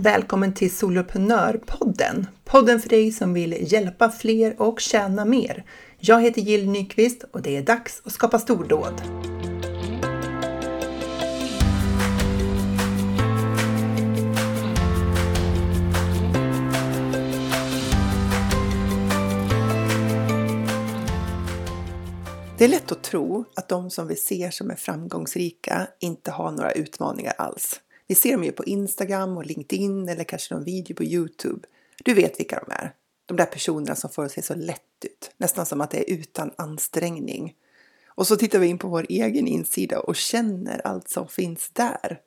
[0.00, 2.26] Välkommen till Soloprenörpodden!
[2.44, 5.64] Podden för dig som vill hjälpa fler och tjäna mer.
[5.98, 9.02] Jag heter Jill Nyqvist och det är dags att skapa stordåd.
[22.58, 26.50] Det är lätt att tro att de som vi ser som är framgångsrika inte har
[26.50, 27.80] några utmaningar alls.
[28.08, 31.68] Vi ser dem ju på Instagram och LinkedIn eller kanske någon video på Youtube.
[32.04, 32.94] Du vet vilka de är.
[33.26, 36.14] De där personerna som får det se så lätt ut, nästan som att det är
[36.14, 37.54] utan ansträngning.
[38.06, 42.20] Och så tittar vi in på vår egen insida och känner allt som finns där.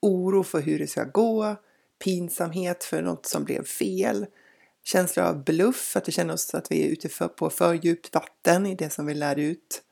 [0.00, 1.56] Oro för hur det ska gå,
[2.04, 4.26] pinsamhet för något som blev fel,
[4.84, 8.14] känsla av bluff, att vi känner oss att vi är ute för, på för djupt
[8.14, 9.82] vatten i det som vi lär ut.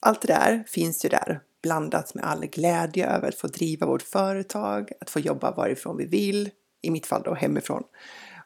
[0.00, 4.02] Allt det där finns ju där blandat med all glädje över att få driva vårt
[4.02, 6.50] företag, att få jobba varifrån vi vill,
[6.82, 7.82] i mitt fall då hemifrån.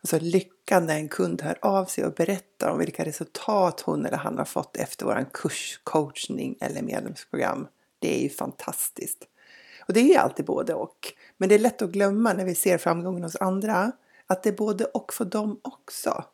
[0.02, 4.06] Och så lyckan när en kund hör av sig och berättar om vilka resultat hon
[4.06, 7.66] eller han har fått efter våran kurs, coachning eller medlemsprogram.
[7.98, 9.24] Det är ju fantastiskt.
[9.86, 11.12] Och det är alltid både och.
[11.36, 13.92] Men det är lätt att glömma när vi ser framgången hos andra
[14.26, 16.24] att det är både och för dem också.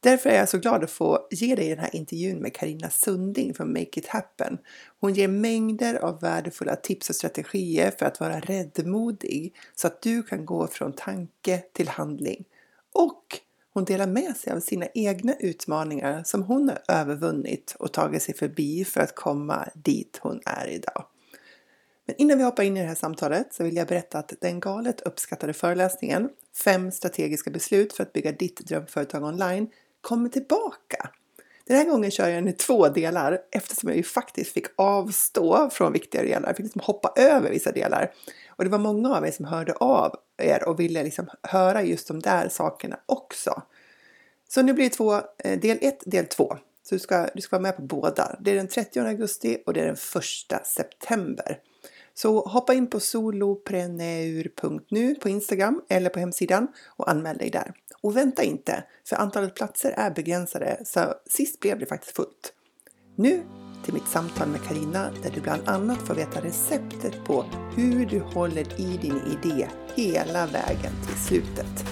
[0.00, 3.54] Därför är jag så glad att få ge dig den här intervjun med Karina Sunding
[3.54, 4.58] från Make It Happen.
[5.00, 10.22] Hon ger mängder av värdefulla tips och strategier för att vara räddmodig så att du
[10.22, 12.44] kan gå från tanke till handling.
[12.94, 13.24] Och
[13.74, 18.34] hon delar med sig av sina egna utmaningar som hon har övervunnit och tagit sig
[18.34, 21.06] förbi för att komma dit hon är idag.
[22.06, 24.60] Men innan vi hoppar in i det här samtalet så vill jag berätta att den
[24.60, 26.30] galet uppskattade föreläsningen
[26.64, 31.10] Fem strategiska beslut för att bygga ditt drömföretag online kommer tillbaka.
[31.66, 35.70] Den här gången kör jag den i två delar eftersom jag ju faktiskt fick avstå
[35.70, 36.48] från viktiga delar.
[36.48, 38.12] Jag fick liksom hoppa över vissa delar.
[38.48, 42.08] Och det var många av er som hörde av er och ville liksom höra just
[42.08, 43.62] de där sakerna också.
[44.48, 46.56] Så nu blir det två, eh, del 1, del 2.
[46.82, 48.36] Så du ska, du ska vara med på båda.
[48.40, 51.58] Det är den 30 augusti och det är den 1 september.
[52.20, 57.72] Så hoppa in på solopreneur.nu på Instagram eller på hemsidan och anmäl dig där.
[58.00, 62.52] Och vänta inte, för antalet platser är begränsade så sist blev det faktiskt fullt.
[63.16, 63.42] Nu
[63.84, 67.44] till mitt samtal med Karina där du bland annat får veta receptet på
[67.76, 71.84] hur du håller i din idé hela vägen till slutet.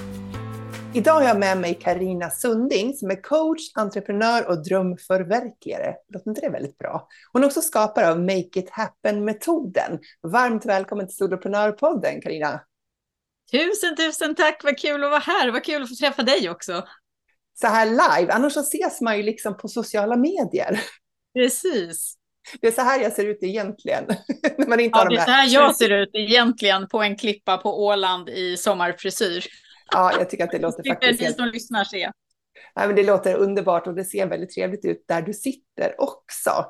[0.97, 5.95] Idag har jag med mig Karina Sunding som är coach, entreprenör och drömförverkligare.
[6.09, 7.09] Låter inte det väldigt bra?
[7.33, 9.99] Hon är också skapare av Make It Happen-metoden.
[10.23, 12.61] Varmt välkommen till Soloprenörpodden, Karina.
[13.51, 14.65] Tusen, tusen tack.
[14.65, 15.51] Vad kul att vara här.
[15.51, 16.85] Vad kul att få träffa dig också.
[17.61, 18.33] Så här live.
[18.33, 20.81] Annars så ses man ju liksom på sociala medier.
[21.35, 22.15] Precis.
[22.61, 24.05] Det är så här jag ser ut egentligen.
[24.59, 27.17] När man inte ja, har det är så här jag ser ut egentligen på en
[27.17, 29.47] klippa på Åland i sommarfrisyr.
[29.93, 31.21] Ja, jag tycker att det låter faktiskt...
[31.21, 32.11] Det ni som lyssnar se.
[32.75, 36.67] Ja, men det låter underbart och det ser väldigt trevligt ut där du sitter också.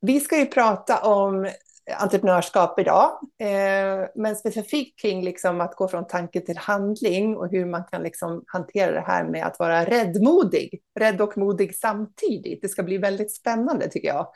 [0.00, 1.50] Vi ska ju prata om
[1.92, 7.66] entreprenörskap idag, eh, men specifikt kring liksom att gå från tanke till handling och hur
[7.66, 12.62] man kan liksom hantera det här med att vara räddmodig, rädd och modig samtidigt.
[12.62, 14.28] Det ska bli väldigt spännande tycker jag.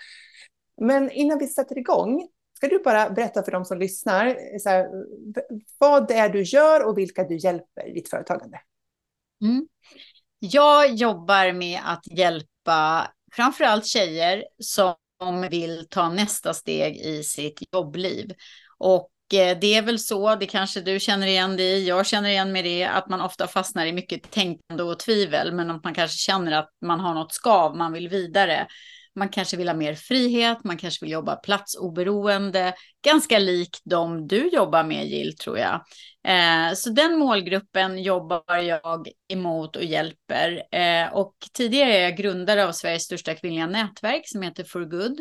[0.81, 4.89] Men innan vi sätter igång, ska du bara berätta för de som lyssnar eh, här,
[5.79, 8.61] vad det är du gör och vilka du hjälper i ditt företagande?
[9.43, 9.69] Mm.
[10.39, 14.97] Jag jobbar med att hjälpa framförallt tjejer som
[15.51, 18.33] vill ta nästa steg i sitt jobbliv.
[18.79, 22.29] Och eh, det är väl så, det kanske du känner igen dig i, jag känner
[22.29, 25.95] igen mig det, att man ofta fastnar i mycket tänkande och tvivel, men att man
[25.95, 28.67] kanske känner att man har något skav, man vill vidare.
[29.19, 32.75] Man kanske vill ha mer frihet, man kanske vill jobba platsoberoende,
[33.05, 35.85] ganska lik de du jobbar med Jill tror jag.
[36.29, 40.63] Eh, så den målgruppen jobbar jag emot och hjälper.
[40.73, 45.21] Eh, och tidigare är jag grundare av Sveriges största kvinnliga nätverk som heter For Good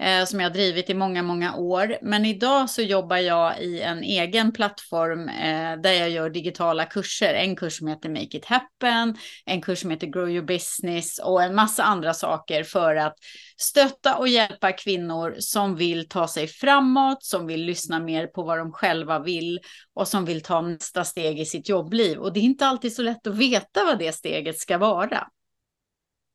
[0.00, 1.96] eh, som jag har drivit i många, många år.
[2.02, 7.34] Men idag så jobbar jag i en egen plattform eh, där jag gör digitala kurser.
[7.34, 11.42] En kurs som heter Make It Happen, en kurs som heter Grow Your Business och
[11.42, 13.14] en massa andra saker för att
[13.56, 18.58] stötta och hjälpa kvinnor som vill ta sig framåt, som vill lyssna mer på vad
[18.58, 19.60] de själva vill
[19.94, 22.18] och som vill ta nästa steg i sitt jobbliv.
[22.18, 25.26] Och det är inte alltid så lätt att veta vad det steget ska vara.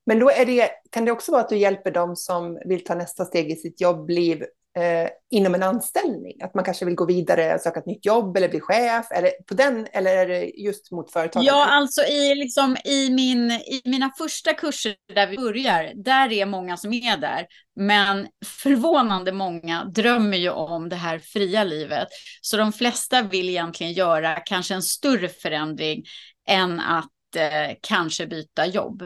[0.05, 2.95] Men då är det, kan det också vara att du hjälper dem som vill ta
[2.95, 4.41] nästa steg i sitt jobbliv
[4.77, 6.41] eh, inom en anställning?
[6.43, 9.11] Att man kanske vill gå vidare och söka ett nytt jobb eller bli chef?
[9.11, 11.47] Eller, på den, eller är det just mot företagare?
[11.47, 16.45] Ja, alltså i, liksom, i, min, i mina första kurser där vi börjar, där är
[16.45, 17.47] många som är där.
[17.75, 22.07] Men förvånande många drömmer ju om det här fria livet.
[22.41, 26.03] Så de flesta vill egentligen göra kanske en större förändring
[26.47, 29.01] än att eh, kanske byta jobb.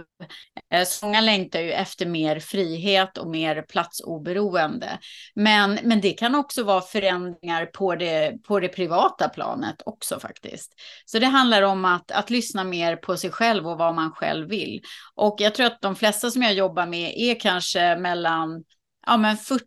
[0.73, 4.99] Eh, så många längtar ju efter mer frihet och mer platsoberoende.
[5.35, 10.73] Men, men det kan också vara förändringar på det, på det privata planet också faktiskt.
[11.05, 14.49] Så det handlar om att, att lyssna mer på sig själv och vad man själv
[14.49, 14.81] vill.
[15.15, 18.63] Och jag tror att de flesta som jag jobbar med är kanske mellan
[19.07, 19.65] ja, men 40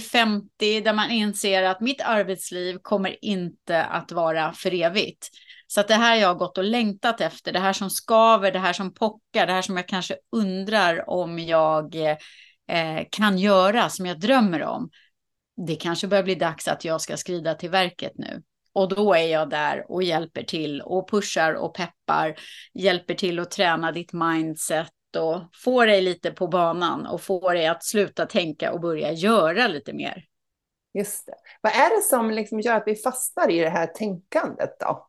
[0.00, 5.28] 50 där man inser att mitt arbetsliv kommer inte att vara för evigt.
[5.66, 8.58] Så att det här jag har gått och längtat efter, det här som skaver, det
[8.58, 14.06] här som pockar, det här som jag kanske undrar om jag eh, kan göra, som
[14.06, 14.90] jag drömmer om.
[15.66, 18.42] Det kanske börjar bli dags att jag ska skrida till verket nu.
[18.72, 22.34] Och då är jag där och hjälper till och pushar och peppar,
[22.74, 27.66] hjälper till att träna ditt mindset och få dig lite på banan och få dig
[27.66, 30.24] att sluta tänka och börja göra lite mer.
[30.98, 31.34] Just det.
[31.60, 35.08] Vad är det som liksom gör att vi fastnar i det här tänkandet då?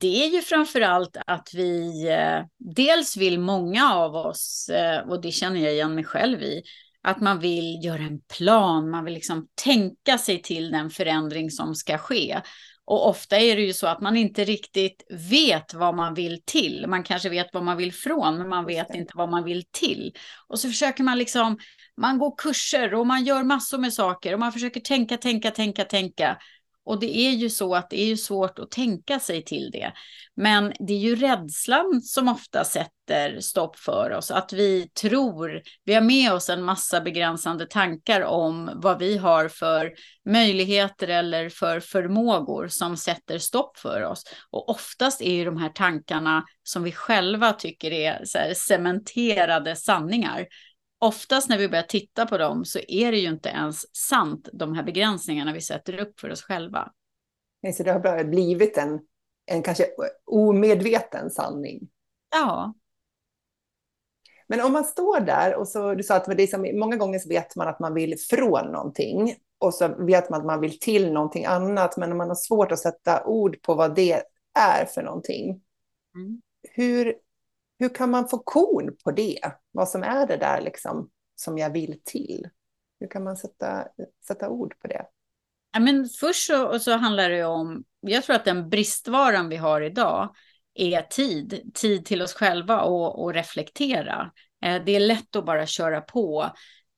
[0.00, 5.20] det är ju framför allt att vi, eh, dels vill många av oss, eh, och
[5.20, 6.62] det känner jag igen mig själv i,
[7.02, 11.74] att man vill göra en plan, man vill liksom tänka sig till den förändring som
[11.74, 12.40] ska ske.
[12.88, 16.86] Och ofta är det ju så att man inte riktigt vet vad man vill till.
[16.88, 20.12] Man kanske vet vad man vill från, men man vet inte vad man vill till.
[20.46, 21.58] Och så försöker man liksom,
[22.00, 25.84] man går kurser och man gör massor med saker och man försöker tänka, tänka, tänka,
[25.84, 26.38] tänka.
[26.88, 29.92] Och det är ju så att det är ju svårt att tänka sig till det.
[30.36, 34.30] Men det är ju rädslan som ofta sätter stopp för oss.
[34.30, 39.48] Att vi tror, vi har med oss en massa begränsande tankar om vad vi har
[39.48, 39.92] för
[40.28, 44.24] möjligheter eller för förmågor som sätter stopp för oss.
[44.50, 49.76] Och oftast är ju de här tankarna som vi själva tycker är så här cementerade
[49.76, 50.46] sanningar
[50.98, 54.74] oftast när vi börjar titta på dem så är det ju inte ens sant, de
[54.74, 56.92] här begränsningarna vi sätter upp för oss själva.
[57.76, 59.00] Så det har blivit en,
[59.46, 59.86] en kanske
[60.24, 61.88] omedveten sanning.
[62.30, 62.74] Ja.
[64.46, 67.18] Men om man står där och så, du sa att det är som, många gånger
[67.18, 70.78] så vet man att man vill från någonting och så vet man att man vill
[70.78, 74.22] till någonting annat, men man har svårt att sätta ord på vad det
[74.58, 75.62] är för någonting.
[76.14, 76.42] Mm.
[76.70, 77.14] Hur,
[77.78, 79.40] hur kan man få kon på det?
[79.70, 82.48] Vad som är det där liksom som jag vill till?
[83.00, 83.88] Hur kan man sätta,
[84.26, 85.06] sätta ord på det?
[85.72, 89.80] Ja, men först så, så handlar det om, jag tror att den bristvaran vi har
[89.80, 90.34] idag
[90.74, 94.30] är tid, tid till oss själva och, och reflektera.
[94.64, 96.50] Eh, det är lätt att bara köra på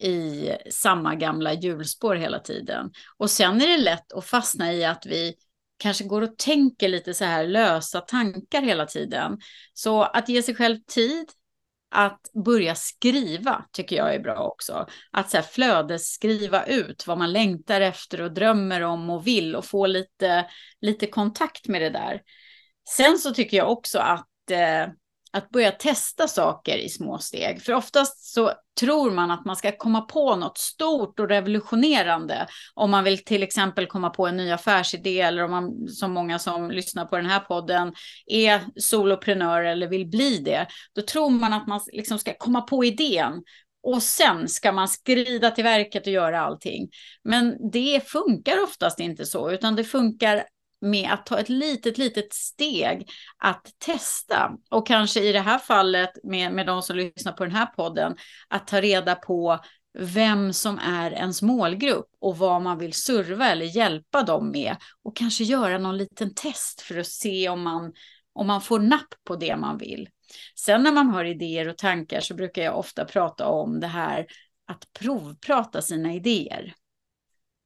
[0.02, 2.92] i samma gamla hjulspår hela tiden.
[3.18, 5.34] Och sen är det lätt att fastna i att vi
[5.80, 9.38] kanske går och tänker lite så här lösa tankar hela tiden.
[9.72, 11.26] Så att ge sig själv tid
[11.90, 14.86] att börja skriva tycker jag är bra också.
[15.10, 19.64] Att så här flödesskriva ut vad man längtar efter och drömmer om och vill och
[19.64, 20.46] få lite,
[20.80, 22.20] lite kontakt med det där.
[22.96, 24.92] Sen så tycker jag också att eh,
[25.32, 27.62] att börja testa saker i små steg.
[27.62, 32.46] För oftast så tror man att man ska komma på något stort och revolutionerande.
[32.74, 36.38] Om man vill till exempel komma på en ny affärsidé eller om man, som många
[36.38, 37.94] som lyssnar på den här podden,
[38.26, 40.66] är soloprenör eller vill bli det.
[40.94, 43.42] Då tror man att man liksom ska komma på idén
[43.82, 46.88] och sen ska man skrida till verket och göra allting.
[47.24, 50.44] Men det funkar oftast inte så, utan det funkar
[50.80, 54.52] med att ta ett litet, litet steg att testa.
[54.70, 58.16] Och kanske i det här fallet med, med de som lyssnar på den här podden,
[58.48, 59.58] att ta reda på
[59.98, 64.76] vem som är ens målgrupp och vad man vill serva eller hjälpa dem med.
[65.02, 67.92] Och kanske göra någon liten test för att se om man,
[68.32, 70.08] om man får napp på det man vill.
[70.54, 74.26] Sen när man har idéer och tankar så brukar jag ofta prata om det här
[74.66, 76.74] att provprata sina idéer.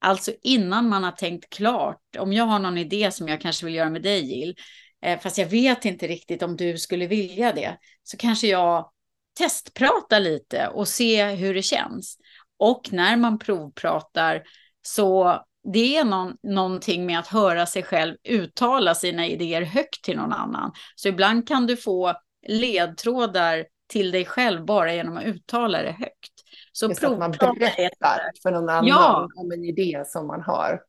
[0.04, 2.00] Alltså innan man har tänkt klart.
[2.18, 4.56] Om jag har någon idé som jag kanske vill göra med dig Jill,
[5.02, 8.90] eh, fast jag vet inte riktigt om du skulle vilja det, så kanske jag
[9.38, 12.18] testpratar lite och se hur det känns.
[12.58, 14.42] Och när man provpratar
[14.82, 15.40] så
[15.72, 20.32] det är någon, någonting med att höra sig själv uttala sina idéer högt till någon
[20.32, 20.72] annan.
[20.94, 22.14] Så ibland kan du få
[22.48, 26.33] ledtrådar till dig själv bara genom att uttala det högt.
[26.76, 29.28] Så Just att man berättar för någon annan ja.
[29.36, 30.80] om en idé som man har.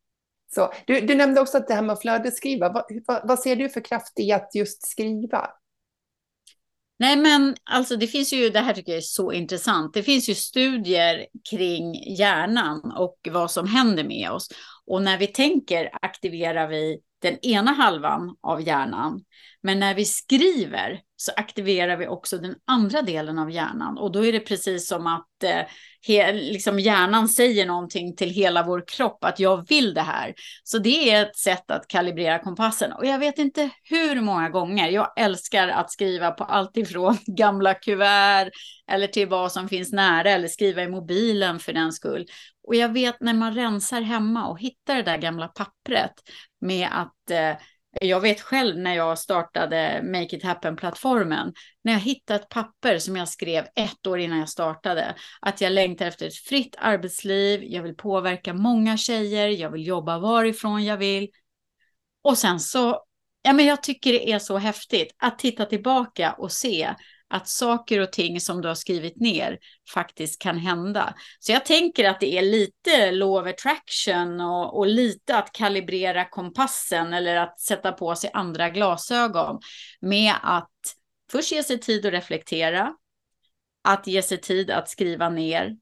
[0.55, 3.55] Så, du, du nämnde också att det här med att flödesskriva, vad, vad, vad ser
[3.55, 5.49] du för kraft i att just skriva?
[6.99, 9.93] Nej, men alltså det finns ju, det här tycker jag är så intressant.
[9.93, 14.47] Det finns ju studier kring hjärnan och vad som händer med oss.
[14.85, 19.21] Och när vi tänker aktiverar vi den ena halvan av hjärnan.
[19.63, 23.97] Men när vi skriver så aktiverar vi också den andra delen av hjärnan.
[23.97, 25.61] Och då är det precis som att eh,
[26.07, 30.33] he, liksom hjärnan säger någonting till hela vår kropp, att jag vill det här.
[30.63, 32.91] Så det är ett sätt att kalibrera kompassen.
[32.91, 37.73] Och jag vet inte hur många gånger jag älskar att skriva på allt ifrån gamla
[37.73, 38.49] kuvert
[38.91, 42.25] eller till vad som finns nära eller skriva i mobilen för den skull.
[42.67, 46.13] Och jag vet när man rensar hemma och hittar det där gamla pappret
[46.65, 47.57] med att eh,
[48.01, 53.15] jag vet själv när jag startade Make It Happen-plattformen, när jag hittade ett papper som
[53.15, 57.83] jag skrev ett år innan jag startade, att jag längtar efter ett fritt arbetsliv, jag
[57.83, 61.29] vill påverka många tjejer, jag vill jobba varifrån jag vill.
[62.21, 63.03] Och sen så,
[63.41, 66.95] ja men jag tycker det är så häftigt att titta tillbaka och se
[67.29, 69.59] att saker och ting som du har skrivit ner
[69.93, 71.13] faktiskt kan hända.
[71.39, 76.25] Så jag tänker att det är lite law of attraction och, och lite att kalibrera
[76.25, 79.59] kompassen eller att sätta på sig andra glasögon
[80.01, 80.71] med att
[81.31, 82.93] först ge sig tid att reflektera,
[83.83, 85.75] att ge sig tid att skriva ner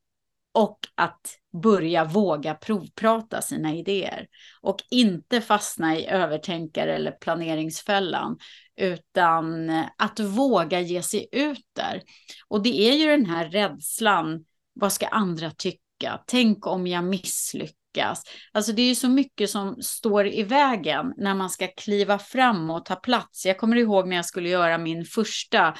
[0.53, 4.27] och att börja våga provprata sina idéer
[4.61, 8.37] och inte fastna i övertänkare eller planeringsfällan
[8.77, 12.01] utan att våga ge sig ut där.
[12.47, 15.79] Och det är ju den här rädslan, vad ska andra tycka?
[16.27, 18.23] Tänk om jag misslyckas?
[18.51, 22.69] Alltså det är ju så mycket som står i vägen när man ska kliva fram
[22.69, 23.45] och ta plats.
[23.45, 25.73] Jag kommer ihåg när jag skulle göra min första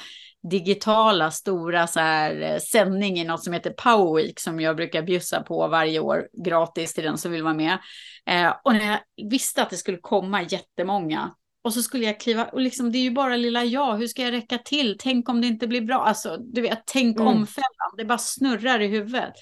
[0.50, 5.02] digitala stora så här, eh, sändning i något som heter Power Week som jag brukar
[5.02, 7.78] bjussa på varje år gratis till den som vill vara med.
[8.26, 11.34] Eh, och när jag visste att det skulle komma jättemånga
[11.64, 14.22] och så skulle jag kliva, och liksom, det är ju bara lilla jag, hur ska
[14.22, 14.96] jag räcka till?
[14.98, 17.28] Tänk om det inte blir bra, alltså du vet, tänk mm.
[17.28, 19.32] om-fällan, det bara snurrar i huvudet.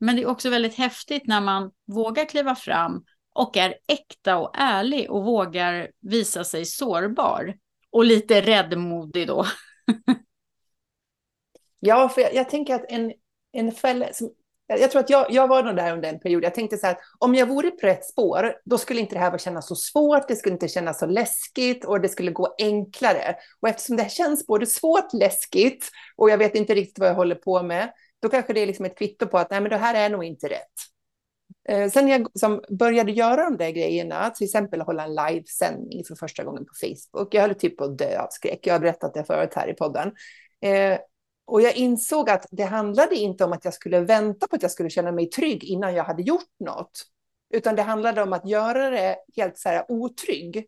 [0.00, 4.50] Men det är också väldigt häftigt när man vågar kliva fram och är äkta och
[4.54, 7.54] ärlig och vågar visa sig sårbar.
[7.90, 9.46] Och lite räddmodig då.
[11.80, 13.12] ja, för jag, jag, tänker att en,
[13.52, 14.30] en fälla, som
[14.66, 16.44] jag tror att jag, jag var nog där under en period.
[16.44, 19.38] Jag tänkte så här, om jag vore på rätt spår, då skulle inte det här
[19.38, 23.36] kännas så svårt, det skulle inte kännas så läskigt och det skulle gå enklare.
[23.60, 27.34] Och eftersom det känns både svårt, läskigt och jag vet inte riktigt vad jag håller
[27.34, 27.92] på med,
[28.22, 30.24] då kanske det är liksom ett kvitto på att nej, men det här är nog
[30.24, 30.72] inte rätt.
[31.68, 36.04] Eh, sen när jag som började göra de där grejerna, till exempel hålla en livesändning
[36.04, 38.80] för första gången på Facebook, jag höll typ på att dö av skräck, jag har
[38.80, 40.12] berättat det förut här i podden.
[40.60, 40.98] Eh,
[41.46, 44.70] och jag insåg att det handlade inte om att jag skulle vänta på att jag
[44.70, 47.02] skulle känna mig trygg innan jag hade gjort något.
[47.54, 50.66] Utan det handlade om att göra det helt så här otrygg.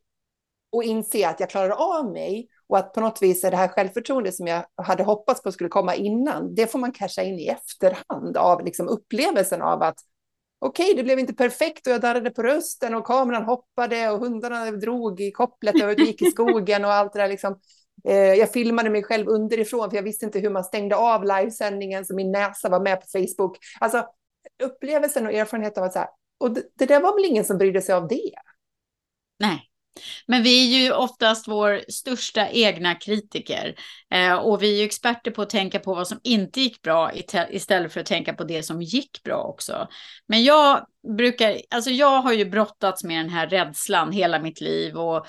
[0.72, 2.48] Och inse att jag klarar av mig.
[2.66, 5.68] Och att på något vis är det här självförtroende som jag hade hoppats på skulle
[5.68, 6.54] komma innan.
[6.54, 9.98] Det får man casha in i efterhand av liksom upplevelsen av att
[10.58, 14.18] okej, okay, det blev inte perfekt och jag darrade på rösten och kameran hoppade och
[14.18, 17.60] hundarna drog i kopplet och gick i skogen och allt det där liksom.
[18.04, 22.04] Eh, jag filmade mig själv underifrån för jag visste inte hur man stängde av livesändningen
[22.04, 23.58] så min näsa var med på Facebook.
[23.80, 24.06] Alltså
[24.62, 26.08] upplevelsen och erfarenheten var så här,
[26.40, 28.30] och det, det där var väl ingen som brydde sig av det.
[29.38, 29.64] Nej.
[30.26, 33.74] Men vi är ju oftast vår största egna kritiker.
[34.10, 37.12] Eh, och vi är ju experter på att tänka på vad som inte gick bra
[37.50, 39.88] istället för att tänka på det som gick bra också.
[40.26, 40.86] Men jag
[41.16, 45.26] brukar, alltså jag har ju brottats med den här rädslan hela mitt liv och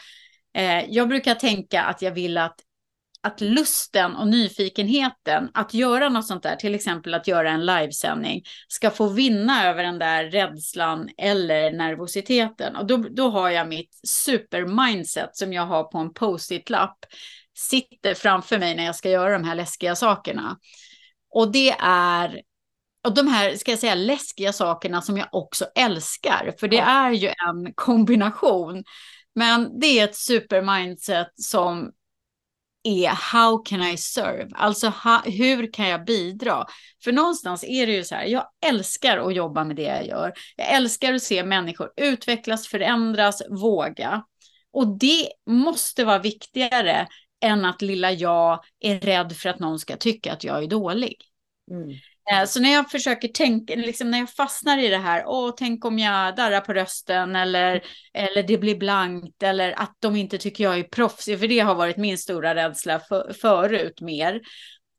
[0.58, 2.56] Eh, jag brukar tänka att jag vill att,
[3.22, 8.44] att lusten och nyfikenheten att göra något sånt där, till exempel att göra en livesändning,
[8.68, 12.76] ska få vinna över den där rädslan eller nervositeten.
[12.76, 16.98] Och då, då har jag mitt supermindset som jag har på en post-it-lapp,
[17.58, 20.58] sitter framför mig när jag ska göra de här läskiga sakerna.
[21.32, 22.42] Och det är
[23.04, 26.54] och de här, ska jag säga, läskiga sakerna som jag också älskar.
[26.60, 28.84] För det är ju en kombination.
[29.40, 31.92] Men det är ett supermindset som
[32.84, 34.50] är how can I serve?
[34.56, 36.66] Alltså ha, hur kan jag bidra?
[37.04, 40.34] För någonstans är det ju så här, jag älskar att jobba med det jag gör.
[40.56, 44.24] Jag älskar att se människor utvecklas, förändras, våga.
[44.72, 47.08] Och det måste vara viktigare
[47.42, 51.16] än att lilla jag är rädd för att någon ska tycka att jag är dålig.
[51.72, 51.90] Mm.
[52.32, 55.86] Eh, så när jag försöker tänka, liksom när jag fastnar i det här, åh, tänk
[55.86, 57.84] om jag darrar på rösten eller,
[58.14, 61.76] eller det blir blankt eller att de inte tycker jag är proffsig, för det har
[61.76, 64.42] varit min stora rädsla för, förut mer.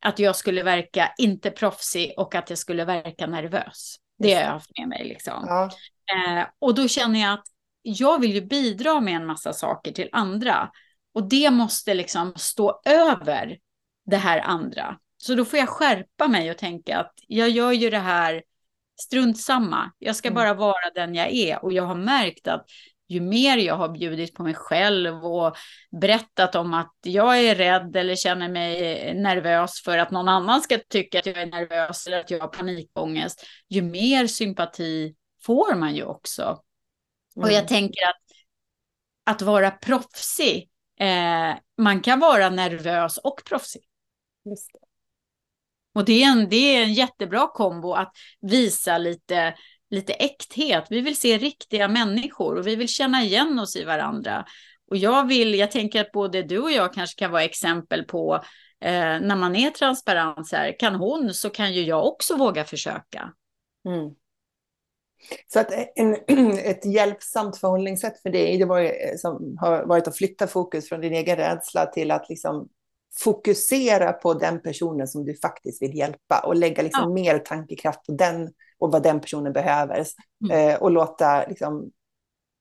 [0.02, 3.96] Att jag skulle verka inte proffsig och att jag skulle verka nervös.
[4.18, 5.44] Det har jag haft med mig liksom.
[5.46, 5.70] Ja.
[6.12, 7.44] Eh, och då känner jag att
[7.82, 10.70] jag vill ju bidra med en massa saker till andra.
[11.14, 13.58] Och det måste liksom stå över
[14.06, 14.96] det här andra.
[15.22, 18.42] Så då får jag skärpa mig och tänka att jag gör ju det här
[19.02, 19.92] strunt samma.
[19.98, 20.34] Jag ska mm.
[20.34, 21.64] bara vara den jag är.
[21.64, 22.66] Och jag har märkt att
[23.08, 25.56] ju mer jag har bjudit på mig själv och
[26.00, 30.78] berättat om att jag är rädd eller känner mig nervös för att någon annan ska
[30.88, 35.94] tycka att jag är nervös eller att jag har panikångest, ju mer sympati får man
[35.94, 36.42] ju också.
[36.42, 37.44] Mm.
[37.44, 37.66] Och jag mm.
[37.66, 38.20] tänker att
[39.24, 43.82] att vara proffsig, eh, man kan vara nervös och proffsig.
[44.44, 44.89] Just det.
[45.94, 49.54] Och det är, en, det är en jättebra kombo att visa lite,
[49.90, 50.86] lite äkthet.
[50.90, 54.44] Vi vill se riktiga människor och vi vill känna igen oss i varandra.
[54.90, 58.34] Och jag vill, jag tänker att både du och jag kanske kan vara exempel på
[58.80, 62.64] eh, när man är transparent så här, kan hon så kan ju jag också våga
[62.64, 63.32] försöka.
[63.88, 64.10] Mm.
[65.46, 66.14] Så att eh, en,
[66.58, 71.00] ett hjälpsamt förhållningssätt för dig, det var, eh, som har varit att flytta fokus från
[71.00, 72.68] din egen rädsla till att liksom
[73.18, 77.14] fokusera på den personen som du faktiskt vill hjälpa och lägga liksom ja.
[77.14, 80.06] mer tankekraft på den och vad den personen behöver.
[80.44, 80.70] Mm.
[80.70, 81.90] Eh, och låta liksom,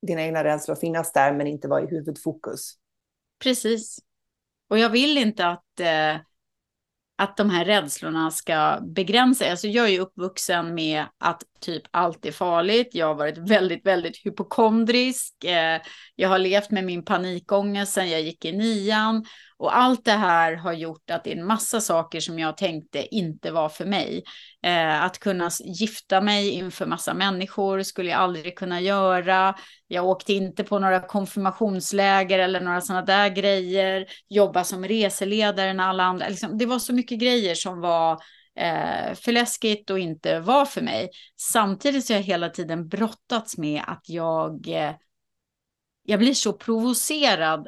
[0.07, 2.73] dina egna rädslor finnas där men inte vara i huvudfokus.
[3.43, 3.99] Precis.
[4.69, 6.15] Och jag vill inte att, eh,
[7.17, 9.51] att de här rädslorna ska begränsa.
[9.51, 12.89] Alltså jag är ju uppvuxen med att typ allt är farligt.
[12.91, 15.43] Jag har varit väldigt, väldigt hypokondrisk.
[15.43, 15.81] Eh,
[16.15, 19.25] jag har levt med min panikångest sedan jag gick i nian.
[19.57, 23.15] Och allt det här har gjort att det är en massa saker som jag tänkte
[23.15, 24.23] inte var för mig.
[24.63, 29.55] Eh, att kunna gifta mig inför massa människor skulle jag aldrig kunna göra.
[29.87, 34.05] Jag åkte inte på några konfirmationsläger eller några sådana där grejer.
[34.29, 36.27] Jobba som reseledare när alla andra.
[36.29, 38.19] Liksom, det var så mycket grejer som var
[38.59, 41.09] eh, för läskigt och inte var för mig.
[41.37, 44.93] Samtidigt så har jag hela tiden brottats med att jag eh,
[46.03, 47.67] jag blir så provocerad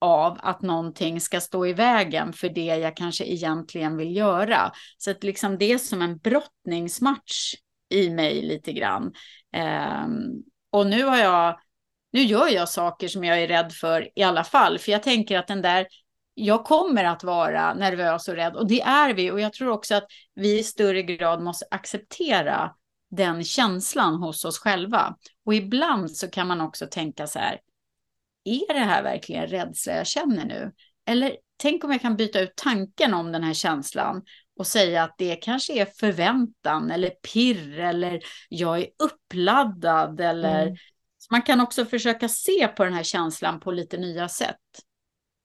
[0.00, 4.72] av att någonting ska stå i vägen för det jag kanske egentligen vill göra.
[4.98, 7.54] Så att liksom det är som en brottningsmatch
[7.90, 9.12] i mig lite grann.
[9.54, 10.06] Eh,
[10.72, 11.60] och nu har jag,
[12.12, 15.38] nu gör jag saker som jag är rädd för i alla fall, för jag tänker
[15.38, 15.86] att den där
[16.40, 19.94] jag kommer att vara nervös och rädd och det är vi och jag tror också
[19.94, 22.74] att vi i större grad måste acceptera
[23.10, 25.16] den känslan hos oss själva.
[25.46, 27.60] Och ibland så kan man också tänka så här,
[28.44, 30.72] är det här verkligen rädsla jag känner nu?
[31.06, 34.22] Eller tänk om jag kan byta ut tanken om den här känslan
[34.58, 40.76] och säga att det kanske är förväntan eller pirr eller jag är uppladdad eller mm.
[41.30, 44.56] man kan också försöka se på den här känslan på lite nya sätt.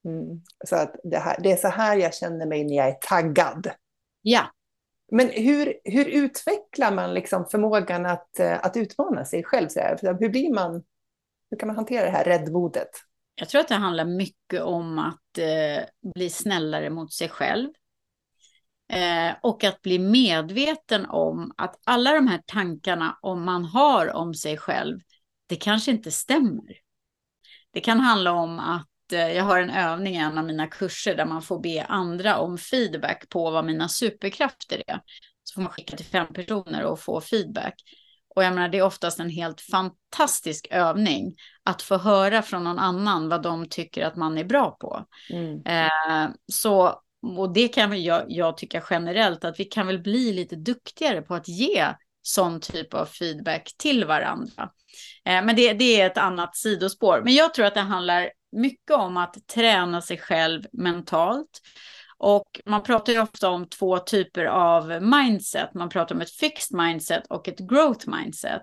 [0.06, 0.42] Mm.
[0.66, 3.72] Så att det, här, det är så här jag känner mig när jag är taggad.
[4.22, 4.44] Ja.
[5.12, 9.68] Men hur, hur utvecklar man liksom förmågan att, eh, att utmana sig själv?
[9.68, 10.18] Så här?
[10.20, 10.84] Hur blir man
[11.54, 12.90] hur kan man hantera det här räddmodet?
[13.36, 17.70] Jag tror att det handlar mycket om att eh, bli snällare mot sig själv.
[18.94, 24.34] Eh, och att bli medveten om att alla de här tankarna om man har om
[24.34, 25.00] sig själv,
[25.48, 26.78] det kanske inte stämmer.
[27.72, 31.26] Det kan handla om att jag har en övning i en av mina kurser där
[31.26, 35.00] man får be andra om feedback på vad mina superkrafter är.
[35.44, 37.74] Så får man skicka till fem personer och få feedback.
[38.36, 42.80] Och jag menar, det är oftast en helt fantastisk övning att få höra från någon
[42.80, 45.06] annan vad de tycker att man är bra på.
[45.30, 45.62] Mm.
[45.66, 47.02] Eh, så,
[47.38, 51.36] och det kan jag, jag tycka generellt att vi kan väl bli lite duktigare på
[51.36, 51.88] att ge
[52.22, 54.70] sån typ av feedback till varandra.
[55.26, 57.22] Eh, men det, det är ett annat sidospår.
[57.24, 61.62] Men jag tror att det handlar mycket om att träna sig själv mentalt.
[62.18, 65.74] Och man pratar ju ofta om två typer av mindset.
[65.74, 68.62] Man pratar om ett fixed mindset och ett growth mindset.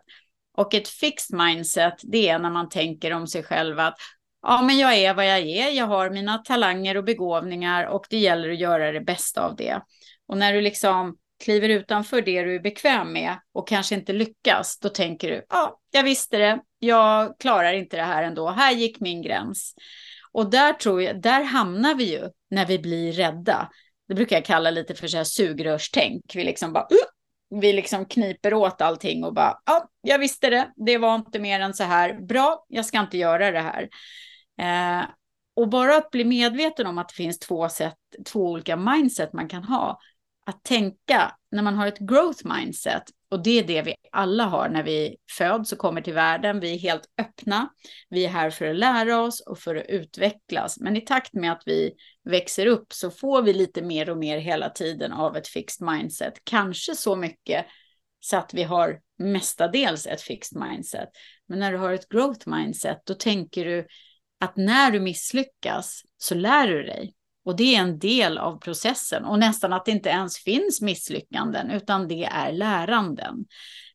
[0.57, 3.97] Och ett fixed mindset, det är när man tänker om sig själv att
[4.43, 5.71] ja, men jag är vad jag är.
[5.71, 9.81] Jag har mina talanger och begåvningar och det gäller att göra det bästa av det.
[10.27, 14.79] Och när du liksom kliver utanför det du är bekväm med och kanske inte lyckas,
[14.79, 19.01] då tänker du, ja, jag visste det, jag klarar inte det här ändå, här gick
[19.01, 19.75] min gräns.
[20.33, 23.71] Och där tror jag, där hamnar vi ju när vi blir rädda.
[24.09, 26.23] Det brukar jag kalla lite för så här sugrörstänk.
[26.35, 30.73] Vi liksom bara, uh, vi liksom kniper åt allting och bara, ja, jag visste det.
[30.77, 32.21] Det var inte mer än så här.
[32.27, 33.89] Bra, jag ska inte göra det här.
[34.61, 35.07] Eh,
[35.57, 39.49] och bara att bli medveten om att det finns två sätt, två olika mindset man
[39.49, 39.99] kan ha.
[40.47, 44.69] Att tänka när man har ett growth mindset, och det är det vi alla har
[44.69, 46.61] när vi föds och kommer till världen.
[46.61, 47.69] Vi är helt öppna.
[48.09, 50.81] Vi är här för att lära oss och för att utvecklas.
[50.81, 51.93] Men i takt med att vi
[52.25, 56.35] växer upp så får vi lite mer och mer hela tiden av ett fixed mindset.
[56.45, 57.67] Kanske så mycket
[58.21, 61.09] så att vi har mestadels ett fixed mindset.
[61.49, 63.87] Men när du har ett growth mindset, då tänker du
[64.41, 67.15] att när du misslyckas så lär du dig.
[67.45, 71.71] Och det är en del av processen och nästan att det inte ens finns misslyckanden
[71.71, 73.45] utan det är läranden.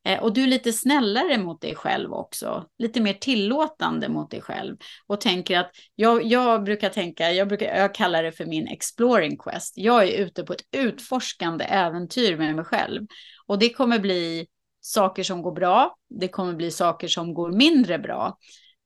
[0.06, 4.42] Eh, och du är lite snällare mot dig själv också, lite mer tillåtande mot dig
[4.42, 8.68] själv och tänker att jag, jag brukar tänka, jag, brukar, jag kallar det för min
[8.68, 9.74] exploring quest.
[9.78, 13.08] Jag är ute på ett utforskande äventyr med mig själv
[13.46, 14.48] och det kommer bli
[14.82, 15.96] saker som går bra.
[16.10, 18.38] Det kommer bli saker som går mindre bra.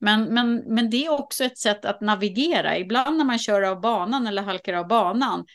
[0.02, 2.78] Men, men, men det är också ett sätt att navigera.
[2.78, 5.46] Ibland när man kör av banan eller halkar av banan,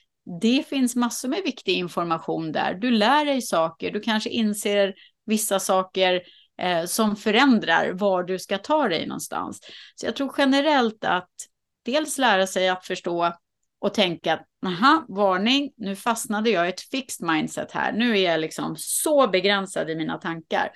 [0.40, 2.74] det finns massor med viktig information där.
[2.74, 4.94] Du lär dig saker, du kanske inser
[5.26, 6.22] vissa saker
[6.58, 9.60] eh, som förändrar var du ska ta dig någonstans.
[9.94, 11.30] Så jag tror generellt att
[11.84, 13.32] dels lära sig att förstå
[13.78, 17.92] och tänka att aha, varning, nu fastnade jag i ett fixed mindset här.
[17.92, 20.70] Nu är jag liksom så begränsad i mina tankar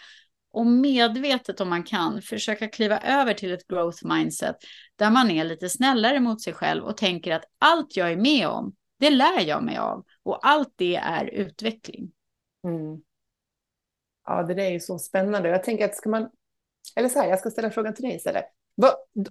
[0.52, 4.56] och medvetet om man kan försöka kliva över till ett growth mindset
[4.96, 8.48] där man är lite snällare mot sig själv och tänker att allt jag är med
[8.48, 12.10] om, det lär jag mig av och allt det är utveckling.
[12.64, 13.00] Mm.
[14.28, 15.48] Ja, det där är ju så spännande.
[15.48, 16.30] Jag tänker att ska man,
[16.96, 18.44] eller så här, jag ska ställa frågan till dig istället.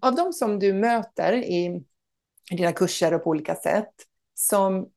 [0.02, 1.84] Av de som du möter i
[2.52, 3.94] dina kurser och på olika sätt,
[4.34, 4.90] som,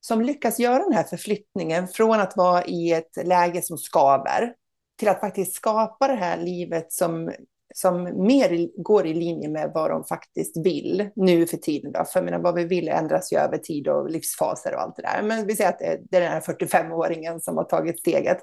[0.00, 4.54] som lyckas göra den här förflyttningen från att vara i ett läge som skaver
[4.98, 7.32] till att faktiskt skapa det här livet som,
[7.74, 11.92] som mer går i linje med vad de faktiskt vill nu för tiden.
[11.92, 12.04] Då.
[12.04, 15.02] För jag menar, vad vi vill ändras ju över tid och livsfaser och allt det
[15.02, 15.22] där.
[15.22, 18.38] Men vi säger att det är den här 45-åringen som har tagit steget.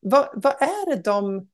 [0.00, 1.48] Vad, vad, är det de,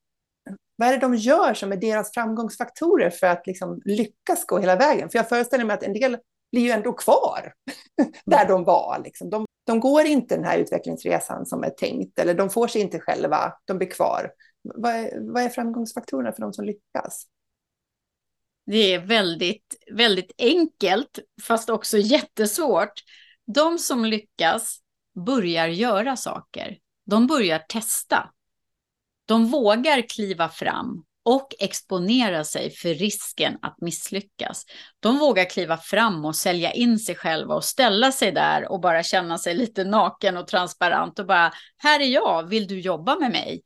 [0.75, 4.75] vad är det de gör som är deras framgångsfaktorer för att liksom lyckas gå hela
[4.75, 5.09] vägen?
[5.09, 6.17] För jag föreställer mig att en del
[6.51, 7.53] blir ju ändå kvar
[8.25, 9.01] där de var.
[9.03, 9.29] Liksom.
[9.29, 12.99] De, de går inte den här utvecklingsresan som är tänkt, eller de får sig inte
[12.99, 14.31] själva, de blir kvar.
[14.75, 17.27] Vad är, vad är framgångsfaktorerna för de som lyckas?
[18.65, 22.93] Det är väldigt, väldigt enkelt, fast också jättesvårt.
[23.45, 24.79] De som lyckas
[25.25, 26.77] börjar göra saker.
[27.05, 28.31] De börjar testa.
[29.25, 34.65] De vågar kliva fram och exponera sig för risken att misslyckas.
[34.99, 39.03] De vågar kliva fram och sälja in sig själva och ställa sig där och bara
[39.03, 43.31] känna sig lite naken och transparent och bara här är jag, vill du jobba med
[43.31, 43.61] mig?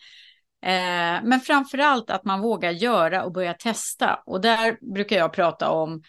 [0.61, 5.33] Eh, men framför allt att man vågar göra och börja testa och där brukar jag
[5.33, 6.01] prata om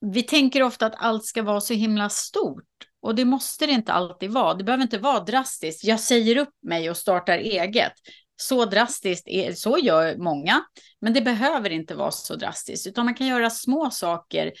[0.00, 2.64] vi tänker ofta att allt ska vara så himla stort
[3.02, 4.54] och det måste det inte alltid vara.
[4.54, 5.84] Det behöver inte vara drastiskt.
[5.84, 7.92] Jag säger upp mig och startar eget
[8.36, 10.64] så drastiskt, är, så gör många,
[11.00, 14.52] men det behöver inte vara så drastiskt, utan man kan göra små saker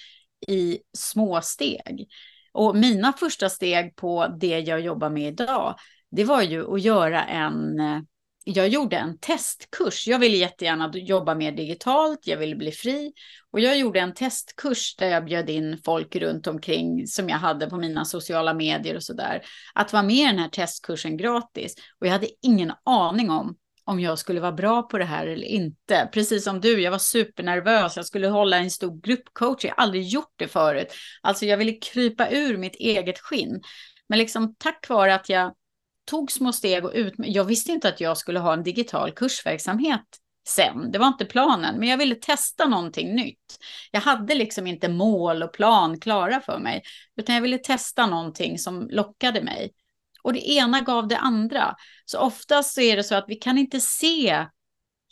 [0.48, 2.08] i små steg.
[2.52, 5.74] Och mina första steg på det jag jobbar med idag,
[6.10, 8.00] det var ju att göra en eh,
[8.44, 10.06] jag gjorde en testkurs.
[10.06, 13.12] Jag ville jättegärna jobba mer digitalt, jag ville bli fri.
[13.50, 17.66] Och jag gjorde en testkurs där jag bjöd in folk runt omkring som jag hade
[17.66, 19.42] på mina sociala medier och sådär.
[19.74, 21.74] Att vara med i den här testkursen gratis.
[22.00, 25.46] Och jag hade ingen aning om om jag skulle vara bra på det här eller
[25.46, 26.08] inte.
[26.12, 27.96] Precis som du, jag var supernervös.
[27.96, 29.64] Jag skulle hålla en stor gruppcoach.
[29.64, 30.92] Jag har aldrig gjort det förut.
[31.20, 33.62] Alltså jag ville krypa ur mitt eget skinn.
[34.08, 35.52] Men liksom tack vare att jag
[36.10, 37.14] tog små steg och ut.
[37.18, 40.06] Jag visste inte att jag skulle ha en digital kursverksamhet
[40.48, 40.92] sen.
[40.92, 43.58] Det var inte planen, men jag ville testa någonting nytt.
[43.90, 46.82] Jag hade liksom inte mål och plan klara för mig,
[47.16, 49.72] utan jag ville testa någonting som lockade mig.
[50.22, 51.76] Och det ena gav det andra.
[52.04, 54.46] Så oftast så är det så att vi kan inte se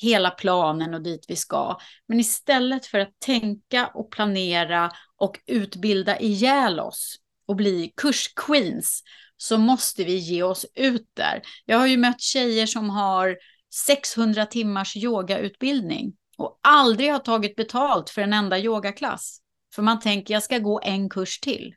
[0.03, 1.79] hela planen och dit vi ska.
[2.09, 7.17] Men istället för att tänka och planera och utbilda ihjäl oss
[7.49, 9.03] och bli kursqueens
[9.37, 11.43] så måste vi ge oss ut där.
[11.65, 13.37] Jag har ju mött tjejer som har
[13.75, 19.41] 600 timmars yogautbildning och aldrig har tagit betalt för en enda yogaklass.
[19.75, 21.75] För man tänker jag ska gå en kurs till.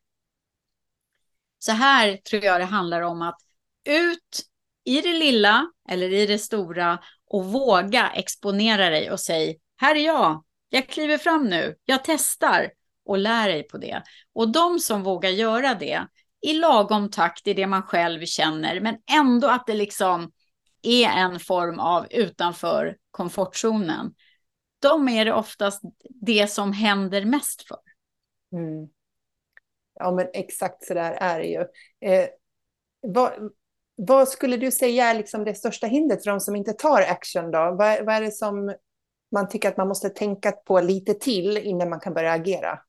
[1.60, 3.38] Så här tror jag det handlar om att
[3.89, 4.45] ut
[4.84, 10.05] i det lilla eller i det stora och våga exponera dig och säg här är
[10.05, 12.71] jag, jag kliver fram nu, jag testar
[13.05, 14.03] och lär dig på det.
[14.33, 16.07] Och de som vågar göra det
[16.41, 20.31] i lagom takt i det man själv känner, men ändå att det liksom
[20.81, 24.13] är en form av utanför komfortzonen.
[24.79, 27.79] De är det oftast det som händer mest för.
[28.53, 28.89] Mm.
[29.93, 31.59] Ja, men exakt så där är det ju.
[32.09, 32.27] Eh,
[33.01, 33.51] vad,
[33.95, 37.51] vad, skulle du säga är liksom det största hindret för de som inte tar action?
[37.51, 37.57] Då?
[37.57, 38.75] Vad, vad är det som
[39.31, 42.79] man tycker att man måste tänka på lite till innan man kan börja agera?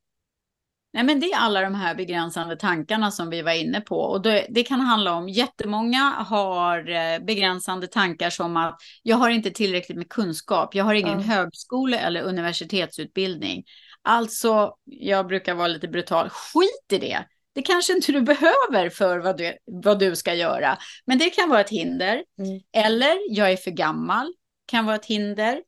[0.93, 3.97] Nej, men det är alla de här begränsande tankarna som vi var inne på.
[3.97, 9.31] Och det, det, kan handla om, jättemånga har eh, begränsande tankar som att jag har
[9.31, 11.29] inte tillräckligt med kunskap, jag har ingen mm.
[11.29, 13.65] högskole eller universitetsutbildning.
[14.03, 17.25] Alltså, jag brukar vara lite brutal, skit i det.
[17.55, 20.79] Det kanske inte du behöver för vad du, vad du ska göra.
[21.07, 22.25] Men det kan vara ett hinder.
[22.39, 22.61] Mm.
[22.87, 24.33] Eller jag är för gammal,
[24.67, 25.63] kan vara ett hinder.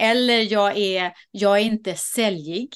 [0.00, 2.68] Eller jag är, jag är inte säljig.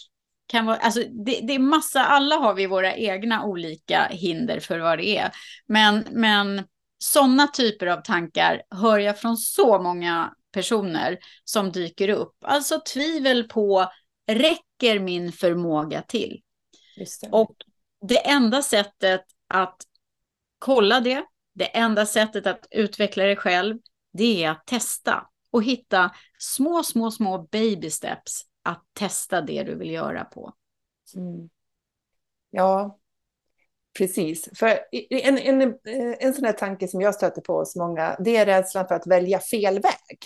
[0.46, 4.78] Kan vara, alltså det, det är massa, alla har vi våra egna olika hinder för
[4.78, 5.30] vad det är.
[5.66, 6.64] Men, men
[6.98, 12.36] sådana typer av tankar hör jag från så många personer som dyker upp.
[12.44, 13.90] Alltså tvivel på,
[14.26, 16.40] räcker min förmåga till?
[16.96, 17.28] Det.
[17.30, 17.56] Och
[18.08, 19.76] det enda sättet att
[20.58, 23.78] kolla det, det enda sättet att utveckla det själv,
[24.12, 29.74] det är att testa och hitta små, små, små baby steps att testa det du
[29.74, 30.52] vill göra på.
[31.16, 31.48] Mm.
[32.50, 32.98] Ja,
[33.98, 34.48] precis.
[34.58, 35.78] För en, en,
[36.18, 39.06] en sån här tanke som jag stöter på hos många, det är rädslan för att
[39.06, 40.18] välja fel väg.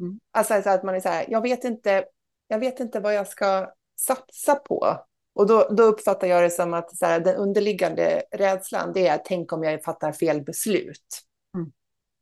[0.00, 0.20] Mm.
[0.30, 2.04] Alltså att man är så här, jag vet inte,
[2.48, 5.04] jag vet inte vad jag ska satsa på.
[5.34, 9.18] Och då, då uppfattar jag det som att så här, den underliggande rädslan, det är
[9.24, 11.20] tänk om jag fattar fel beslut.
[11.56, 11.72] Mm.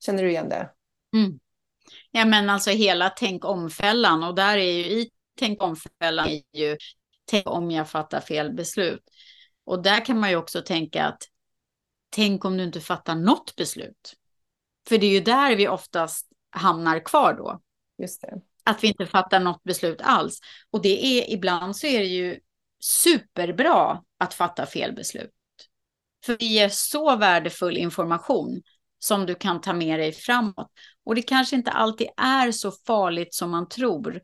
[0.04, 0.70] Känner du igen det?
[1.16, 1.40] Mm.
[2.10, 5.10] Ja, men alltså hela tänk om-fällan och där är ju i
[5.42, 6.76] tänk om-fällan är ju
[7.24, 9.02] tänk om jag fattar fel beslut.
[9.64, 11.22] Och där kan man ju också tänka att
[12.10, 14.14] tänk om du inte fattar något beslut.
[14.88, 17.60] För det är ju där vi oftast hamnar kvar då.
[17.98, 18.40] Just det.
[18.64, 20.40] Att vi inte fattar något beslut alls.
[20.70, 22.40] Och det är ibland så är det ju
[22.80, 25.30] superbra att fatta fel beslut.
[26.24, 28.62] För det ger så värdefull information
[28.98, 30.72] som du kan ta med dig framåt.
[31.04, 34.20] Och det kanske inte alltid är så farligt som man tror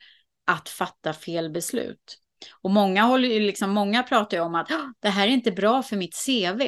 [0.48, 2.18] att fatta fel beslut.
[2.62, 4.68] Och många, håller ju liksom, många pratar ju om att
[5.00, 6.62] det här är inte bra för mitt CV.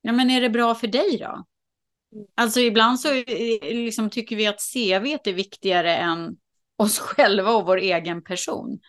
[0.00, 1.44] Ja, men är det bra för dig då?
[2.34, 3.14] Alltså ibland så
[3.62, 6.36] liksom, tycker vi att CV är viktigare än
[6.76, 8.80] oss själva och vår egen person.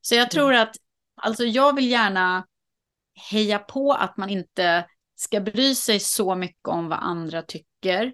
[0.00, 0.76] Så jag tror att,
[1.16, 2.46] alltså jag vill gärna
[3.30, 4.86] heja på att man inte
[5.16, 8.12] ska bry sig så mycket om vad andra tycker.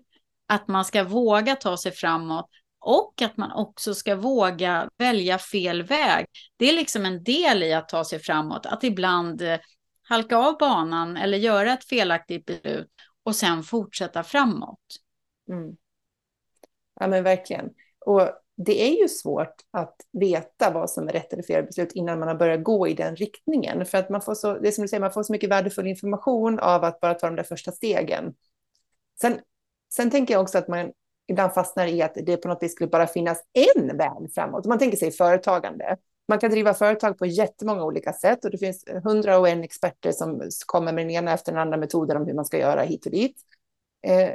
[0.49, 2.51] Att man ska våga ta sig framåt
[2.87, 6.27] och att man också ska våga välja fel väg.
[6.57, 9.59] Det är liksom en del i att ta sig framåt, att ibland eh,
[10.03, 12.91] halka av banan eller göra ett felaktigt beslut
[13.23, 14.81] och sen fortsätta framåt.
[15.49, 15.77] Mm.
[17.01, 17.71] Ja men verkligen.
[18.07, 22.19] Och det är ju svårt att veta vad som är rätt eller fel beslut innan
[22.19, 23.87] man har börjat gå i den riktningen.
[23.87, 25.87] För att man får så, det är som du säger, man får så mycket värdefull
[25.87, 28.35] information av att bara ta de där första stegen.
[29.21, 29.41] Sen,
[29.95, 30.93] sen tänker jag också att man
[31.29, 34.67] ibland fastnar i att det på något vis skulle bara finnas en väg framåt.
[34.67, 35.97] Man tänker sig företagande.
[36.29, 40.13] Man kan driva företag på jättemånga olika sätt och det finns hundra och en experter
[40.13, 43.07] som kommer med den ena efter den andra metoden om hur man ska göra hit
[43.07, 43.37] och dit.
[44.07, 44.31] Eh,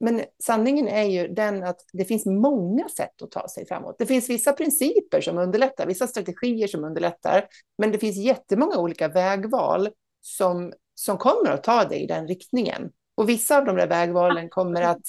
[0.00, 3.98] men sanningen är ju den att det finns många sätt att ta sig framåt.
[3.98, 7.46] Det finns vissa principer som underlättar, vissa strategier som underlättar,
[7.78, 9.88] men det finns jättemånga olika vägval
[10.20, 12.90] som, som kommer att ta dig i den riktningen.
[13.14, 15.02] Och vissa av de där vägvalen kommer att,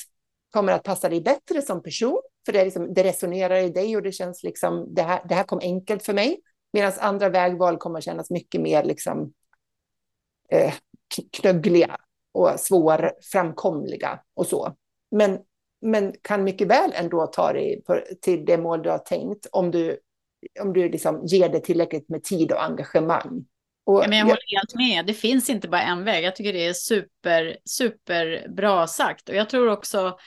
[0.56, 4.02] kommer att passa dig bättre som person, för det, liksom, det resonerar i dig och
[4.02, 6.40] det känns liksom, det här, det här kom enkelt för mig.
[6.74, 9.34] Medan andra vägval kommer att kännas mycket mer liksom,
[10.52, 10.74] eh,
[11.32, 11.98] knöggliga
[12.32, 14.76] och svårframkomliga och så.
[15.12, 15.40] Men,
[15.82, 19.72] men kan mycket väl ändå ta dig på, till det mål du har tänkt om
[19.72, 20.00] du,
[20.62, 23.46] om du liksom ger det tillräckligt med tid och engagemang.
[23.86, 25.06] Och ja, men jag håller helt med.
[25.06, 26.24] Det finns inte bara en väg.
[26.24, 29.30] Jag tycker det är super, super bra sagt.
[29.30, 30.18] Och jag tror också,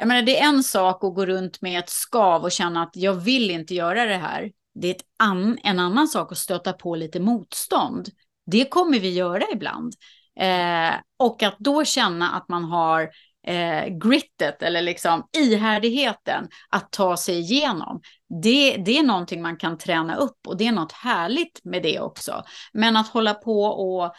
[0.00, 2.96] jag menar, det är en sak att gå runt med ett skav och känna att
[2.96, 4.50] jag vill inte göra det här.
[4.74, 8.08] Det är an, en annan sak att stöta på lite motstånd.
[8.46, 9.94] Det kommer vi göra ibland.
[10.40, 13.10] Eh, och att då känna att man har
[13.46, 18.00] eh, grittet eller liksom ihärdigheten att ta sig igenom.
[18.42, 22.00] Det, det är någonting man kan träna upp och det är något härligt med det
[22.00, 22.44] också.
[22.72, 24.14] Men att hålla på och,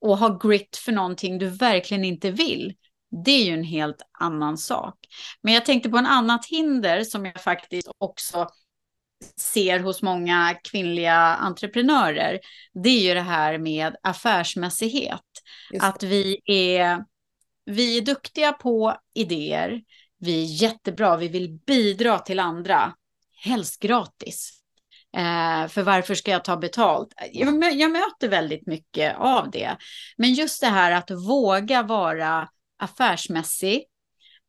[0.00, 2.74] och ha grit för någonting du verkligen inte vill,
[3.24, 4.94] det är ju en helt annan sak.
[5.42, 8.48] Men jag tänkte på en annat hinder som jag faktiskt också
[9.36, 12.40] ser hos många kvinnliga entreprenörer.
[12.84, 15.20] Det är ju det här med affärsmässighet.
[15.80, 17.04] Att vi är
[17.64, 19.82] vi är duktiga på idéer.
[20.18, 21.16] Vi är jättebra.
[21.16, 22.94] Vi vill bidra till andra.
[23.44, 24.60] Helst gratis.
[25.16, 27.08] Eh, för varför ska jag ta betalt?
[27.32, 29.76] Jag, jag möter väldigt mycket av det.
[30.16, 32.48] Men just det här att våga vara
[32.80, 33.84] affärsmässig.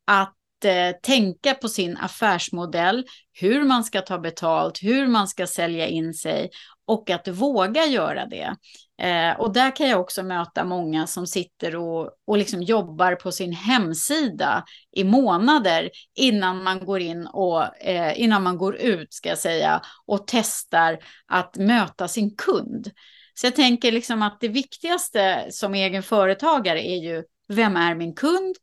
[0.06, 5.86] Att eh, tänka på sin affärsmodell, hur man ska ta betalt, hur man ska sälja
[5.86, 6.50] in sig
[6.86, 8.56] och att våga göra det.
[9.02, 13.32] Eh, och där kan jag också möta många som sitter och, och liksom jobbar på
[13.32, 14.64] sin hemsida
[14.96, 19.82] i månader innan man går in och eh, innan man går ut ska jag säga
[20.06, 22.90] och testar att möta sin kund.
[23.34, 28.14] Så jag tänker liksom att det viktigaste som egen företagare är ju vem är min
[28.14, 28.56] kund?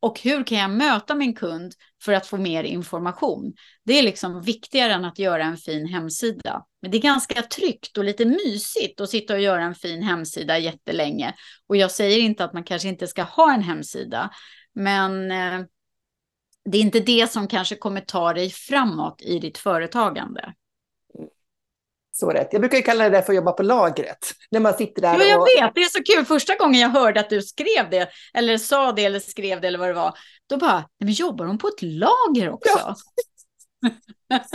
[0.00, 3.54] Och hur kan jag möta min kund för att få mer information?
[3.84, 6.64] Det är liksom viktigare än att göra en fin hemsida.
[6.82, 10.58] Men det är ganska tryggt och lite mysigt att sitta och göra en fin hemsida
[10.58, 11.34] jättelänge.
[11.66, 14.30] Och jag säger inte att man kanske inte ska ha en hemsida,
[14.74, 15.60] men eh,
[16.64, 20.54] det är inte det som kanske kommer ta dig framåt i ditt företagande.
[22.16, 22.48] Så rätt.
[22.52, 24.32] Jag brukar kalla det där för att jobba på lagret.
[24.50, 25.18] När man sitter där.
[25.18, 25.46] Ja, jag och...
[25.46, 25.74] vet.
[25.74, 26.24] Det är så kul.
[26.24, 29.78] Första gången jag hörde att du skrev det, eller sa det, eller skrev det, eller
[29.78, 32.68] vad det var, då bara, men jobbar hon på ett lager också?
[32.78, 32.94] Ja.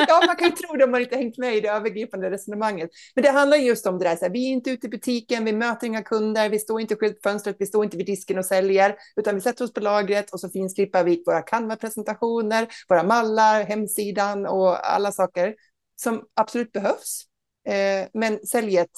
[0.08, 2.90] ja, man kan ju tro det om man inte hängt med i det övergripande resonemanget.
[3.16, 5.46] Men det handlar just om det där, så här, vi är inte ute i butiken,
[5.46, 8.46] vi möter inga kunder, vi står inte i skyltfönstret, vi står inte vid disken och
[8.46, 13.64] säljer, utan vi sätter oss på lagret och så finslipar vi våra Canva-presentationer, våra mallar,
[13.64, 15.56] hemsidan och alla saker
[15.96, 17.29] som absolut behövs.
[17.68, 18.92] Eh, men säljet,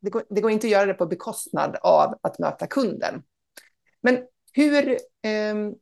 [0.00, 3.22] det går, det går, inte att göra det på bekostnad av att möta kunden.
[4.02, 4.18] Men
[4.52, 5.74] hur, ehm,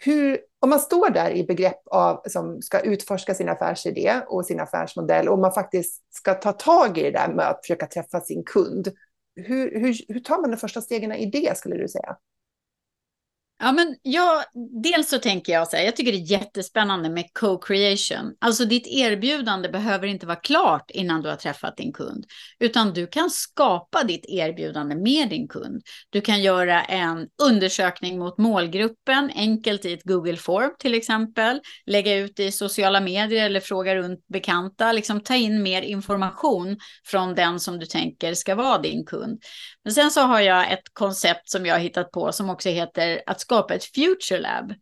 [0.00, 4.60] hur, om man står där i begrepp av, som ska utforska sin affärsidé och sin
[4.60, 8.44] affärsmodell och man faktiskt ska ta tag i det där med att försöka träffa sin
[8.44, 8.92] kund,
[9.36, 12.16] hur, hur, hur tar man de första stegen i det skulle du säga?
[13.64, 14.44] Ja, men jag,
[14.82, 18.34] dels så tänker jag så här, jag tycker det är jättespännande med co-creation.
[18.40, 22.26] Alltså ditt erbjudande behöver inte vara klart innan du har träffat din kund,
[22.58, 25.82] utan du kan skapa ditt erbjudande med din kund.
[26.10, 32.16] Du kan göra en undersökning mot målgruppen, enkelt i ett Google Form till exempel, lägga
[32.16, 37.60] ut i sociala medier eller fråga runt bekanta, liksom ta in mer information från den
[37.60, 39.42] som du tänker ska vara din kund.
[39.84, 43.22] Men sen så har jag ett koncept som jag har hittat på som också heter
[43.26, 44.74] att skapa ett future lab.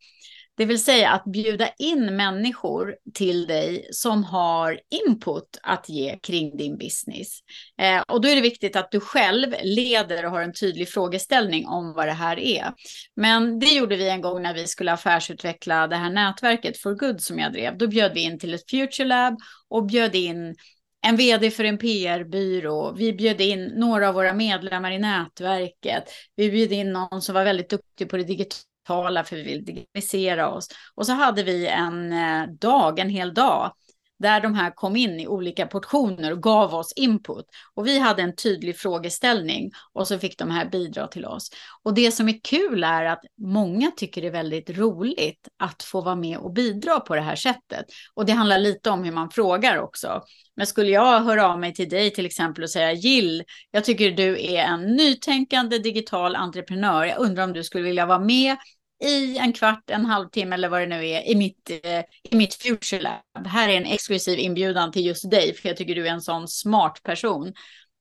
[0.57, 6.57] Det vill säga att bjuda in människor till dig som har input att ge kring
[6.57, 7.41] din business.
[7.81, 11.67] Eh, och då är det viktigt att du själv leder och har en tydlig frågeställning
[11.67, 12.73] om vad det här är.
[13.17, 17.21] Men det gjorde vi en gång när vi skulle affärsutveckla det här nätverket for good
[17.21, 17.79] som jag drev.
[17.79, 19.39] Då bjöd vi in till ett future lab
[19.69, 20.57] och bjöd in
[21.03, 22.93] en vd för en PR-byrå.
[22.93, 26.05] Vi bjöd in några av våra medlemmar i nätverket.
[26.37, 30.51] Vi bjöd in någon som var väldigt duktig på det digitala för vi vill digitalisera
[30.51, 30.69] oss.
[30.95, 33.73] Och så hade vi en eh, dag, en hel dag,
[34.23, 37.45] där de här kom in i olika portioner och gav oss input.
[37.75, 41.51] Och vi hade en tydlig frågeställning och så fick de här bidra till oss.
[41.83, 46.01] Och det som är kul är att många tycker det är väldigt roligt att få
[46.01, 47.85] vara med och bidra på det här sättet.
[48.15, 50.23] Och det handlar lite om hur man frågar också.
[50.57, 54.11] Men skulle jag höra av mig till dig till exempel och säga Jill, jag tycker
[54.11, 57.05] du är en nytänkande digital entreprenör.
[57.05, 58.57] Jag undrar om du skulle vilja vara med
[59.03, 62.55] i en kvart, en halvtimme eller vad det nu är i mitt, eh, i mitt
[62.55, 63.47] Future Lab.
[63.47, 66.49] Här är en exklusiv inbjudan till just dig, för jag tycker du är en sån
[66.49, 67.53] smart person.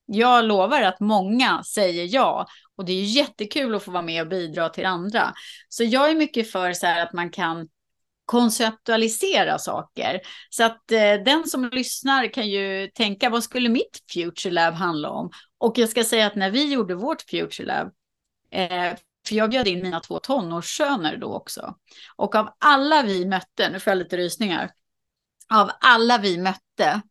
[0.06, 4.28] Jag lovar att många säger ja och det är jättekul att få vara med och
[4.28, 5.34] bidra till andra.
[5.70, 7.68] Så jag är mycket för så här att man kan
[8.26, 10.20] konceptualisera saker.
[10.50, 15.10] Så att eh, den som lyssnar kan ju tänka vad skulle mitt Future Lab handla
[15.10, 15.30] om?
[15.58, 17.92] Och jag ska säga att när vi gjorde vårt Future Lab,
[18.52, 18.94] eh,
[19.32, 21.76] för jag bjöd in mina två tonårssöner då också.
[22.15, 24.72] Och av alla vi mötte, nu får jag lite rysningar,
[25.54, 27.02] av alla vi mötte,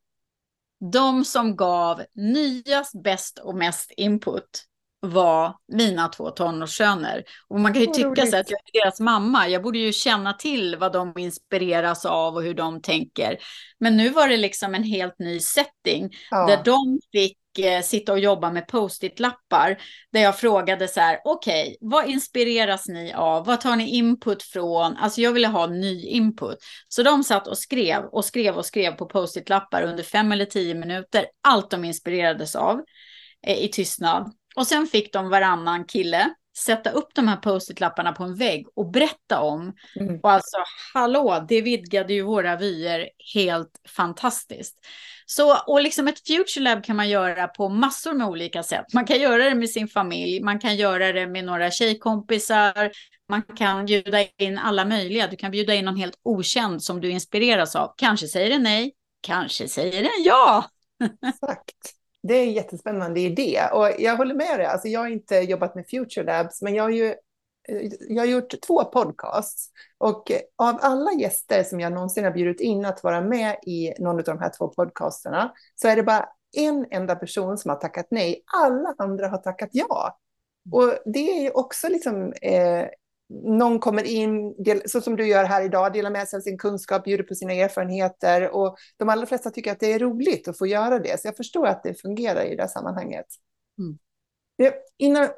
[0.92, 4.64] de som gav nyast, bäst och mest input
[5.00, 7.24] var mina två tonårssöner.
[7.48, 9.48] Och man kan ju oh, tycka så att jag är deras mamma.
[9.48, 13.38] Jag borde ju känna till vad de inspireras av och hur de tänker.
[13.78, 16.46] Men nu var det liksom en helt ny setting ja.
[16.46, 19.82] där de fick eh, sitta och jobba med post-it-lappar
[20.12, 23.46] där jag frågade så här, okej, okay, vad inspireras ni av?
[23.46, 24.96] Vad tar ni input från?
[24.96, 26.58] Alltså jag ville ha ny input.
[26.88, 30.74] Så de satt och skrev och skrev och skrev på post-it-lappar under fem eller tio
[30.74, 32.80] minuter, allt de inspirerades av
[33.46, 34.32] eh, i tystnad.
[34.56, 38.90] Och sen fick de varannan kille sätta upp de här post-it-lapparna på en vägg och
[38.90, 39.74] berätta om.
[40.00, 40.20] Mm.
[40.22, 40.56] Och alltså,
[40.94, 44.78] hallå, det vidgade ju våra vyer helt fantastiskt.
[45.32, 48.84] Så, och liksom ett Future Lab kan man göra på massor med olika sätt.
[48.94, 52.90] Man kan göra det med sin familj, man kan göra det med några tjejkompisar,
[53.28, 55.26] man kan bjuda in alla möjliga.
[55.26, 57.94] Du kan bjuda in någon helt okänd som du inspireras av.
[57.96, 60.64] Kanske säger den nej, kanske säger den ja.
[61.28, 61.94] Exakt.
[62.22, 64.66] Det är en jättespännande idé och jag håller med dig.
[64.66, 67.14] Alltså jag har inte jobbat med Future Labs, men jag har ju
[68.08, 72.84] jag har gjort två podcasts och av alla gäster som jag någonsin har bjudit in
[72.84, 76.86] att vara med i någon av de här två podcasterna så är det bara en
[76.90, 78.42] enda person som har tackat nej.
[78.64, 80.18] Alla andra har tackat ja.
[80.72, 82.86] Och det är också liksom eh,
[83.44, 84.54] någon kommer in,
[84.86, 87.52] så som du gör här idag, delar med sig av sin kunskap, bjuder på sina
[87.52, 91.20] erfarenheter och de allra flesta tycker att det är roligt att få göra det.
[91.20, 93.26] Så jag förstår att det fungerar i det här sammanhanget.
[93.78, 93.98] Mm.
[94.98, 95.28] innan,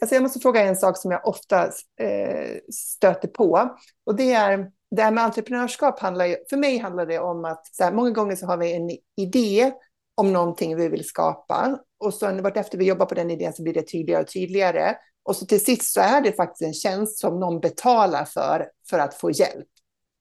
[0.00, 1.64] alltså jag måste fråga en sak som jag ofta
[2.00, 3.76] eh, stöter på.
[4.06, 7.66] Och det är, det här med entreprenörskap handlar ju, för mig handlar det om att
[7.66, 9.72] så här, många gånger så har vi en idé
[10.14, 11.78] om någonting vi vill skapa.
[11.98, 14.96] Och sen vartefter vi jobbar på den idén så blir det tydligare och tydligare.
[15.22, 18.98] Och så till sist så är det faktiskt en tjänst som någon betalar för, för
[18.98, 19.66] att få hjälp.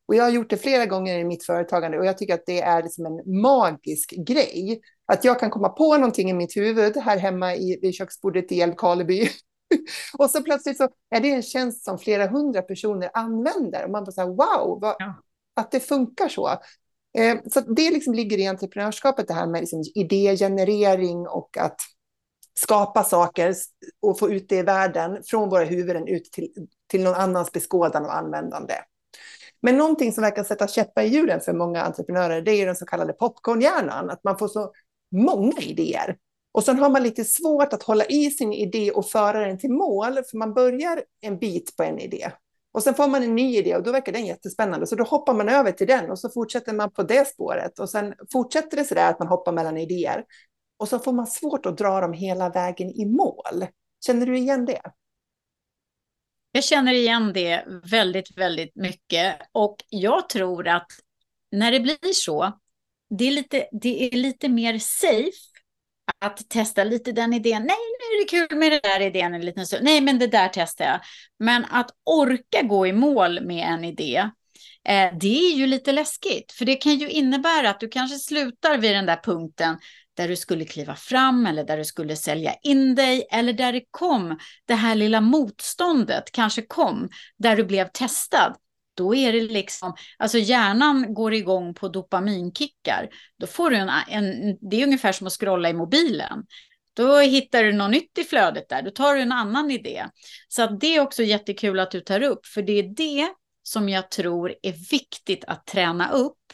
[0.07, 2.61] Och jag har gjort det flera gånger i mitt företagande och jag tycker att det
[2.61, 4.81] är liksom en magisk grej.
[5.05, 8.61] Att jag kan komma på någonting i mitt huvud här hemma i, vid köksbordet i
[8.61, 9.29] Älvkarleby.
[10.17, 13.83] och så plötsligt så är det en tjänst som flera hundra personer använder.
[13.83, 15.15] Och man bara så här, wow, vad, ja.
[15.55, 16.49] att det funkar så.
[17.17, 21.81] Eh, så det liksom ligger i entreprenörskapet, det här med liksom idégenerering och att
[22.53, 23.55] skapa saker
[24.01, 26.49] och få ut det i världen från våra huvuden ut till,
[26.87, 28.73] till någon annans beskådan och användande.
[29.61, 32.85] Men någonting som verkar sätta käppar i hjulen för många entreprenörer, det är den så
[32.85, 34.71] kallade popcornhjärnan, att man får så
[35.11, 36.17] många idéer.
[36.51, 39.71] Och sen har man lite svårt att hålla i sin idé och föra den till
[39.71, 42.31] mål, för man börjar en bit på en idé.
[42.71, 45.33] Och sen får man en ny idé och då verkar den jättespännande, så då hoppar
[45.33, 47.79] man över till den och så fortsätter man på det spåret.
[47.79, 50.25] Och sen fortsätter det så där att man hoppar mellan idéer.
[50.77, 53.67] Och så får man svårt att dra dem hela vägen i mål.
[54.05, 54.81] Känner du igen det?
[56.51, 59.35] Jag känner igen det väldigt, väldigt mycket.
[59.51, 60.87] Och jag tror att
[61.51, 62.59] när det blir så,
[63.09, 65.48] det är lite, det är lite mer safe
[66.19, 67.61] att testa lite den idén.
[67.61, 69.83] Nej, nu är det kul med den där idén en liten stund.
[69.83, 70.99] Nej, men det där testar jag.
[71.39, 74.29] Men att orka gå i mål med en idé,
[74.87, 76.51] eh, det är ju lite läskigt.
[76.51, 79.77] För det kan ju innebära att du kanske slutar vid den där punkten
[80.17, 83.83] där du skulle kliva fram eller där du skulle sälja in dig eller där det
[83.91, 88.55] kom, det här lilla motståndet kanske kom, där du blev testad.
[88.99, 93.09] Då är det liksom, alltså hjärnan går igång på dopaminkickar.
[93.39, 96.43] Då får du en, en det är ungefär som att scrolla i mobilen.
[96.93, 100.05] Då hittar du något nytt i flödet där, då tar du en annan idé.
[100.47, 103.27] Så att det är också jättekul att du tar upp, för det är det
[103.63, 106.53] som jag tror är viktigt att träna upp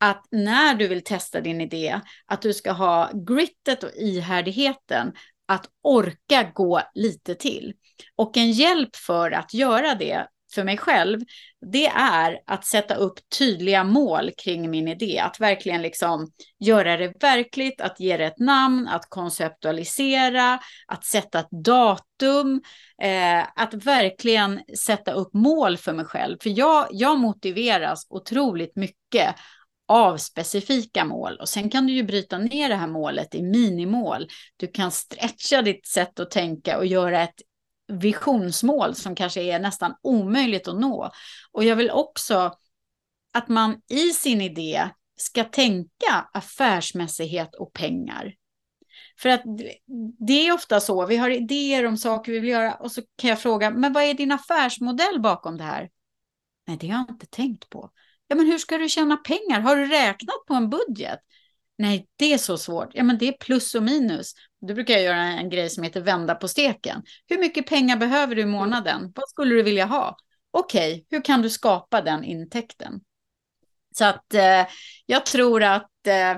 [0.00, 5.12] att när du vill testa din idé, att du ska ha grittet och ihärdigheten
[5.46, 7.74] att orka gå lite till.
[8.16, 11.20] Och en hjälp för att göra det för mig själv,
[11.72, 15.18] det är att sätta upp tydliga mål kring min idé.
[15.18, 21.40] Att verkligen liksom göra det verkligt, att ge det ett namn, att konceptualisera, att sätta
[21.40, 22.62] ett datum,
[23.02, 26.36] eh, att verkligen sätta upp mål för mig själv.
[26.42, 29.34] För jag, jag motiveras otroligt mycket
[29.88, 31.36] av specifika mål.
[31.40, 34.28] Och sen kan du ju bryta ner det här målet i minimål.
[34.56, 37.42] Du kan stretcha ditt sätt att tänka och göra ett
[37.92, 41.10] visionsmål som kanske är nästan omöjligt att nå.
[41.52, 42.52] Och jag vill också
[43.32, 48.34] att man i sin idé ska tänka affärsmässighet och pengar.
[49.18, 49.42] För att
[50.26, 53.30] det är ofta så, vi har idéer om saker vi vill göra och så kan
[53.30, 55.90] jag fråga, men vad är din affärsmodell bakom det här?
[56.66, 57.90] Nej, det har jag inte tänkt på.
[58.28, 59.60] Ja, men hur ska du tjäna pengar?
[59.60, 61.20] Har du räknat på en budget?
[61.78, 62.88] Nej, det är så svårt.
[62.92, 64.34] Ja, men det är plus och minus.
[64.68, 67.02] Då brukar jag göra en grej som heter vända på steken.
[67.26, 69.12] Hur mycket pengar behöver du i månaden?
[69.14, 70.16] Vad skulle du vilja ha?
[70.50, 73.00] Okej, okay, hur kan du skapa den intäkten?
[73.98, 74.66] Så att eh,
[75.06, 76.36] jag tror att eh,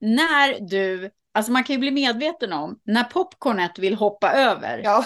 [0.00, 5.04] när du, alltså man kan ju bli medveten om, när popcornet vill hoppa över, ja.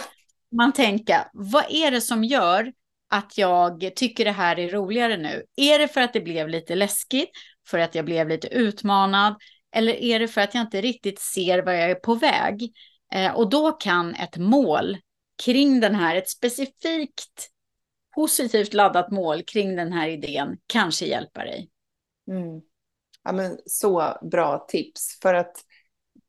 [0.57, 2.73] man tänker, vad är det som gör
[3.11, 5.45] att jag tycker det här är roligare nu?
[5.57, 7.31] Är det för att det blev lite läskigt,
[7.69, 9.35] för att jag blev lite utmanad,
[9.73, 12.73] eller är det för att jag inte riktigt ser var jag är på väg?
[13.12, 14.97] Eh, och då kan ett mål
[15.45, 17.51] kring den här, ett specifikt
[18.14, 21.71] positivt laddat mål kring den här idén kanske hjälpa dig.
[22.31, 22.61] Mm.
[23.25, 25.57] Ja, men så bra tips, för att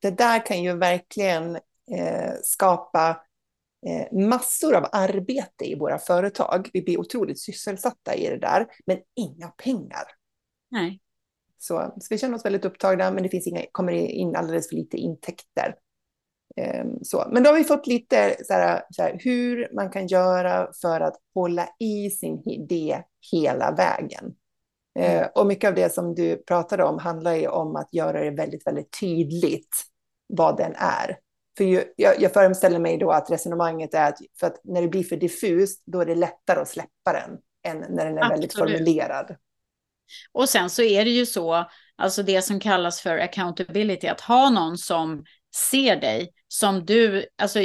[0.02, 1.56] det där kan ju verkligen
[1.92, 3.22] eh, skapa
[3.88, 6.70] Eh, massor av arbete i våra företag.
[6.74, 10.04] Vi blir otroligt sysselsatta i det där, men inga pengar.
[10.72, 11.00] Nej.
[11.60, 14.76] Så, så vi känner oss väldigt upptagna, men det finns inga, kommer in alldeles för
[14.76, 15.76] lite intäkter.
[16.82, 17.28] Um, så.
[17.32, 21.02] Men då har vi fått lite så här, så här, hur man kan göra för
[21.02, 24.36] att hålla i sin idé hela vägen.
[25.00, 25.20] Mm.
[25.20, 28.32] Uh, och mycket av det som du pratade om handlar ju om att göra det
[28.32, 29.76] väldigt, väldigt tydligt
[30.28, 31.18] vad den är.
[31.58, 34.88] För ju, jag, jag föreställer mig då att resonemanget är att, för att när det
[34.88, 37.38] blir för diffust, då är det lättare att släppa den
[37.68, 38.32] än när den är Absolut.
[38.32, 39.36] väldigt formulerad.
[40.32, 44.50] Och sen så är det ju så, alltså det som kallas för accountability, att ha
[44.50, 45.24] någon som
[45.56, 47.60] ser dig, som du, alltså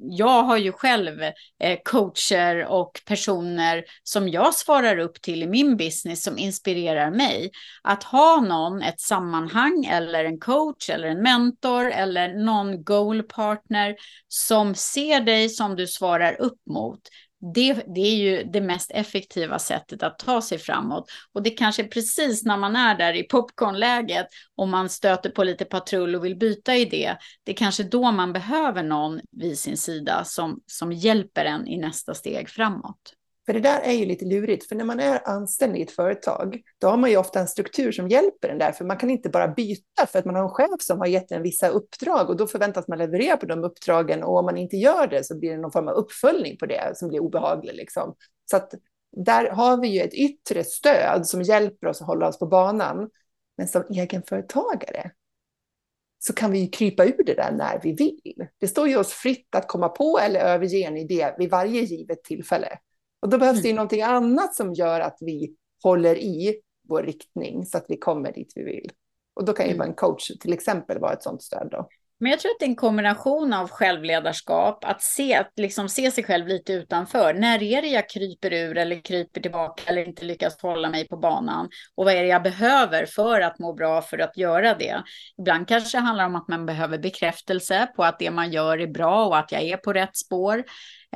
[0.00, 1.22] jag har ju själv
[1.62, 7.50] eh, coacher och personer som jag svarar upp till i min business som inspirerar mig.
[7.82, 13.96] Att ha någon, ett sammanhang eller en coach eller en mentor eller någon goal partner
[14.28, 17.00] som ser dig som du svarar upp mot
[17.40, 21.10] det, det, är ju det mest effektiva sättet att ta sig framåt.
[21.32, 24.26] Och det kanske är precis när man är där i popcornläget
[24.56, 27.16] och man stöter på lite patrull och vill byta idé.
[27.44, 31.78] Det är kanske då man behöver någon vid sin sida som, som hjälper en i
[31.78, 33.14] nästa steg framåt.
[33.48, 36.60] För det där är ju lite lurigt, för när man är anställd i ett företag,
[36.78, 39.28] då har man ju ofta en struktur som hjälper en där, för man kan inte
[39.28, 42.36] bara byta för att man har en chef som har gett en vissa uppdrag och
[42.36, 45.50] då förväntas man leverera på de uppdragen och om man inte gör det så blir
[45.50, 47.74] det någon form av uppföljning på det som blir obehaglig.
[47.74, 48.14] Liksom.
[48.50, 48.74] Så att
[49.16, 53.10] där har vi ju ett yttre stöd som hjälper oss att hålla oss på banan.
[53.56, 55.10] Men som egenföretagare
[56.18, 58.46] så kan vi ju krypa ur det där när vi vill.
[58.58, 62.24] Det står ju oss fritt att komma på eller överge en idé vid varje givet
[62.24, 62.78] tillfälle.
[63.20, 63.76] Och då behövs det ju mm.
[63.76, 68.52] någonting annat som gör att vi håller i vår riktning så att vi kommer dit
[68.54, 68.90] vi vill.
[69.34, 69.88] Och då kan ju mm.
[69.88, 71.68] en coach till exempel vara ett sådant stöd.
[71.70, 71.88] Då.
[72.20, 76.10] Men jag tror att det är en kombination av självledarskap, att se, att liksom se
[76.10, 77.34] sig själv lite utanför.
[77.34, 81.16] När är det jag kryper ur eller kryper tillbaka eller inte lyckas hålla mig på
[81.16, 81.68] banan?
[81.94, 85.02] Och vad är det jag behöver för att må bra för att göra det?
[85.38, 88.86] Ibland kanske det handlar om att man behöver bekräftelse på att det man gör är
[88.86, 90.64] bra och att jag är på rätt spår.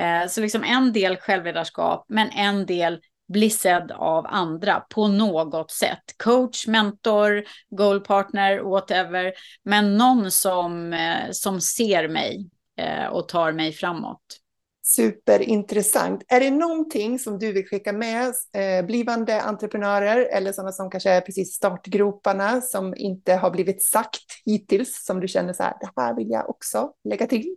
[0.01, 3.01] Eh, så liksom en del självledarskap, men en del
[3.33, 6.03] bli sedd av andra på något sätt.
[6.17, 9.33] Coach, mentor, goalpartner, whatever.
[9.65, 14.39] Men någon som, eh, som ser mig eh, och tar mig framåt.
[14.85, 16.25] Superintressant.
[16.29, 21.11] Är det någonting som du vill skicka med eh, blivande entreprenörer eller sådana som kanske
[21.11, 25.91] är precis startgroparna som inte har blivit sagt hittills som du känner så här, det
[25.97, 27.57] här vill jag också lägga till?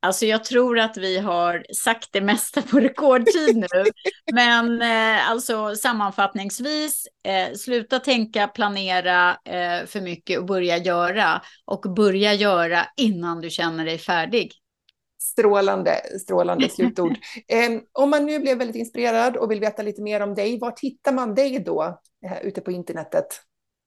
[0.00, 3.66] Alltså jag tror att vi har sagt det mesta på rekordtid nu.
[4.34, 11.42] Men eh, alltså sammanfattningsvis, eh, sluta tänka, planera eh, för mycket och börja göra.
[11.64, 14.52] Och börja göra innan du känner dig färdig.
[15.22, 17.16] Strålande, strålande slutord.
[17.92, 21.12] om man nu blev väldigt inspirerad och vill veta lite mer om dig, var hittar
[21.12, 23.26] man dig då eh, ute på internetet?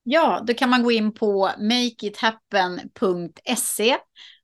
[0.03, 3.97] Ja, då kan man gå in på makeithappen.se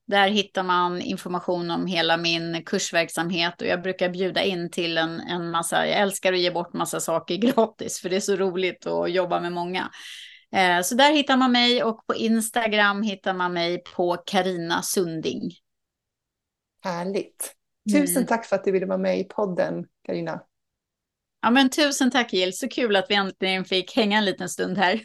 [0.06, 5.20] där hittar man information om hela min kursverksamhet och jag brukar bjuda in till en,
[5.20, 8.86] en massa, jag älskar att ge bort massa saker gratis för det är så roligt
[8.86, 9.90] att jobba med många.
[10.52, 15.50] Eh, så där hittar man mig och på Instagram hittar man mig på Karina Sunding.
[16.84, 17.54] Härligt.
[17.92, 18.26] Tusen mm.
[18.26, 20.40] tack för att du ville vara med i podden, Karina.
[21.42, 24.78] Ja, men tusen tack Jill, så kul att vi äntligen fick hänga en liten stund
[24.78, 25.00] här.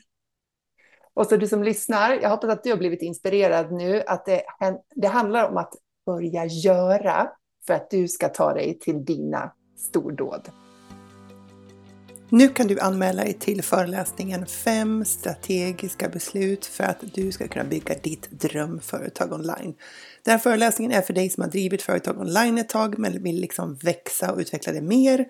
[1.14, 4.44] Och så du som lyssnar, jag hoppas att du har blivit inspirerad nu, att det,
[4.96, 5.74] det handlar om att
[6.06, 7.30] börja göra
[7.68, 10.50] för att du ska ta dig till dina stordåd.
[12.34, 17.66] Nu kan du anmäla dig till föreläsningen 5 strategiska beslut för att du ska kunna
[17.66, 19.76] bygga ditt drömföretag online.
[20.24, 23.42] Den här föreläsningen är för dig som har drivit företag online ett tag men vill
[23.42, 25.26] liksom växa och utveckla det mer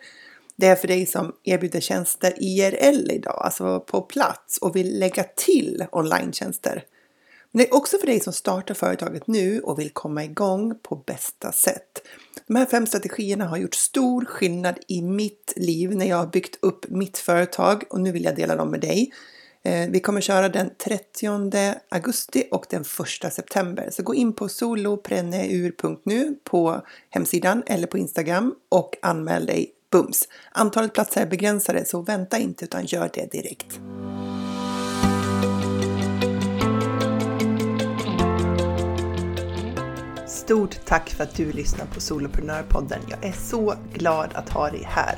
[0.55, 5.23] det är för dig som erbjuder tjänster IRL idag, alltså på plats och vill lägga
[5.23, 6.33] till online
[7.51, 10.95] Men det är också för dig som startar företaget nu och vill komma igång på
[10.95, 12.07] bästa sätt.
[12.47, 16.57] De här fem strategierna har gjort stor skillnad i mitt liv när jag har byggt
[16.61, 19.11] upp mitt företag och nu vill jag dela dem med dig.
[19.63, 22.81] Eh, vi kommer köra den 30 augusti och den
[23.25, 23.89] 1 september.
[23.91, 30.27] Så gå in på solopreneur.nu på hemsidan eller på Instagram och anmäl dig Bums!
[30.51, 33.79] Antalet platser är begränsade så vänta inte utan gör det direkt.
[40.27, 42.99] Stort tack för att du lyssnar på Soloprenörpodden.
[43.09, 45.17] Jag är så glad att ha dig här.